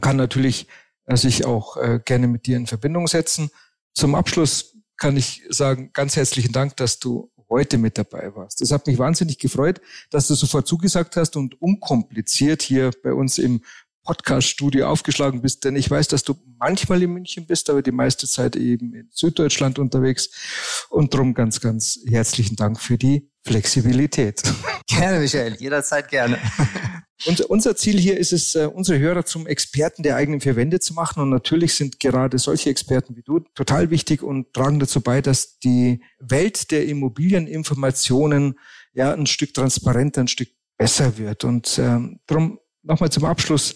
kann 0.00 0.16
natürlich 0.16 0.68
äh, 1.06 1.16
sich 1.16 1.44
auch 1.44 1.76
äh, 1.76 2.00
gerne 2.04 2.28
mit 2.28 2.46
dir 2.46 2.56
in 2.56 2.68
Verbindung 2.68 3.08
setzen. 3.08 3.50
Zum 3.94 4.14
Abschluss 4.14 4.76
kann 4.96 5.16
ich 5.16 5.42
sagen, 5.48 5.90
ganz 5.92 6.14
herzlichen 6.14 6.52
Dank, 6.52 6.76
dass 6.76 7.00
du 7.00 7.32
heute 7.50 7.78
mit 7.78 7.98
dabei 7.98 8.34
warst. 8.36 8.60
Das 8.60 8.70
hat 8.70 8.86
mich 8.86 8.98
wahnsinnig 8.98 9.38
gefreut, 9.38 9.80
dass 10.10 10.28
du 10.28 10.34
sofort 10.34 10.68
zugesagt 10.68 11.16
hast 11.16 11.36
und 11.36 11.60
unkompliziert 11.60 12.62
hier 12.62 12.92
bei 13.02 13.12
uns 13.12 13.38
im 13.38 13.62
Podcast-Studio 14.06 14.86
aufgeschlagen 14.86 15.42
bist, 15.42 15.64
denn 15.64 15.76
ich 15.76 15.90
weiß, 15.90 16.08
dass 16.08 16.22
du 16.22 16.34
manchmal 16.58 17.02
in 17.02 17.12
München 17.12 17.46
bist, 17.46 17.68
aber 17.68 17.82
die 17.82 17.92
meiste 17.92 18.26
Zeit 18.26 18.56
eben 18.56 18.94
in 18.94 19.08
Süddeutschland 19.12 19.78
unterwegs. 19.78 20.30
Und 20.88 21.12
darum 21.12 21.34
ganz, 21.34 21.60
ganz 21.60 21.98
herzlichen 22.06 22.56
Dank 22.56 22.80
für 22.80 22.96
die 22.96 23.30
Flexibilität. 23.44 24.42
Gerne, 24.86 25.20
Michael, 25.20 25.56
jederzeit 25.58 26.08
gerne. 26.08 26.38
Und 27.26 27.40
unser 27.40 27.74
Ziel 27.76 27.98
hier 27.98 28.18
ist 28.18 28.32
es, 28.32 28.54
äh, 28.54 28.68
unsere 28.72 28.98
Hörer 28.98 29.24
zum 29.24 29.46
Experten 29.46 30.02
der 30.02 30.16
eigenen 30.16 30.40
vier 30.40 30.54
Wände 30.54 30.80
zu 30.80 30.92
machen. 30.94 31.22
Und 31.22 31.30
natürlich 31.30 31.74
sind 31.74 31.98
gerade 31.98 32.38
solche 32.38 32.70
Experten 32.70 33.16
wie 33.16 33.22
du 33.22 33.40
total 33.54 33.90
wichtig 33.90 34.22
und 34.22 34.52
tragen 34.52 34.78
dazu 34.78 35.00
bei, 35.00 35.22
dass 35.22 35.58
die 35.58 36.02
Welt 36.18 36.70
der 36.70 36.86
Immobilieninformationen 36.86 38.58
ja 38.92 39.12
ein 39.12 39.26
Stück 39.26 39.54
transparenter, 39.54 40.22
ein 40.22 40.28
Stück 40.28 40.50
besser 40.76 41.16
wird. 41.16 41.44
Und 41.44 41.78
ähm, 41.78 42.20
darum 42.26 42.58
nochmal 42.82 43.10
zum 43.10 43.24
Abschluss. 43.24 43.74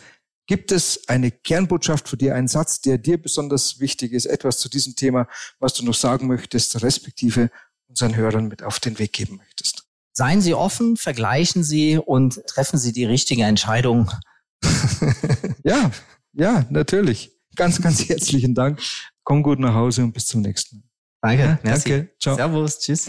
Gibt 0.50 0.72
es 0.72 1.08
eine 1.08 1.30
Kernbotschaft 1.30 2.08
für 2.08 2.16
dir, 2.16 2.34
einen 2.34 2.48
Satz, 2.48 2.80
der 2.80 2.98
dir 2.98 3.22
besonders 3.22 3.78
wichtig 3.78 4.10
ist, 4.10 4.26
etwas 4.26 4.58
zu 4.58 4.68
diesem 4.68 4.96
Thema, 4.96 5.28
was 5.60 5.74
du 5.74 5.84
noch 5.84 5.94
sagen 5.94 6.26
möchtest, 6.26 6.82
respektive 6.82 7.52
unseren 7.86 8.16
Hörern 8.16 8.48
mit 8.48 8.64
auf 8.64 8.80
den 8.80 8.98
Weg 8.98 9.12
geben 9.12 9.36
möchtest? 9.36 9.84
Seien 10.12 10.40
Sie 10.40 10.52
offen, 10.52 10.96
vergleichen 10.96 11.62
Sie 11.62 11.98
und 11.98 12.44
treffen 12.48 12.80
Sie 12.80 12.92
die 12.92 13.04
richtige 13.04 13.44
Entscheidung. 13.44 14.10
ja, 15.62 15.92
ja, 16.32 16.66
natürlich. 16.68 17.30
Ganz, 17.54 17.80
ganz 17.80 18.08
herzlichen 18.08 18.56
Dank. 18.56 18.80
Komm 19.22 19.44
gut 19.44 19.60
nach 19.60 19.74
Hause 19.74 20.02
und 20.02 20.10
bis 20.10 20.26
zum 20.26 20.40
nächsten 20.40 20.78
Mal. 20.78 21.36
Danke. 21.36 21.60
Ja, 21.62 21.72
danke. 21.74 22.10
Ciao. 22.18 22.34
Servus. 22.34 22.80
Tschüss. 22.80 23.08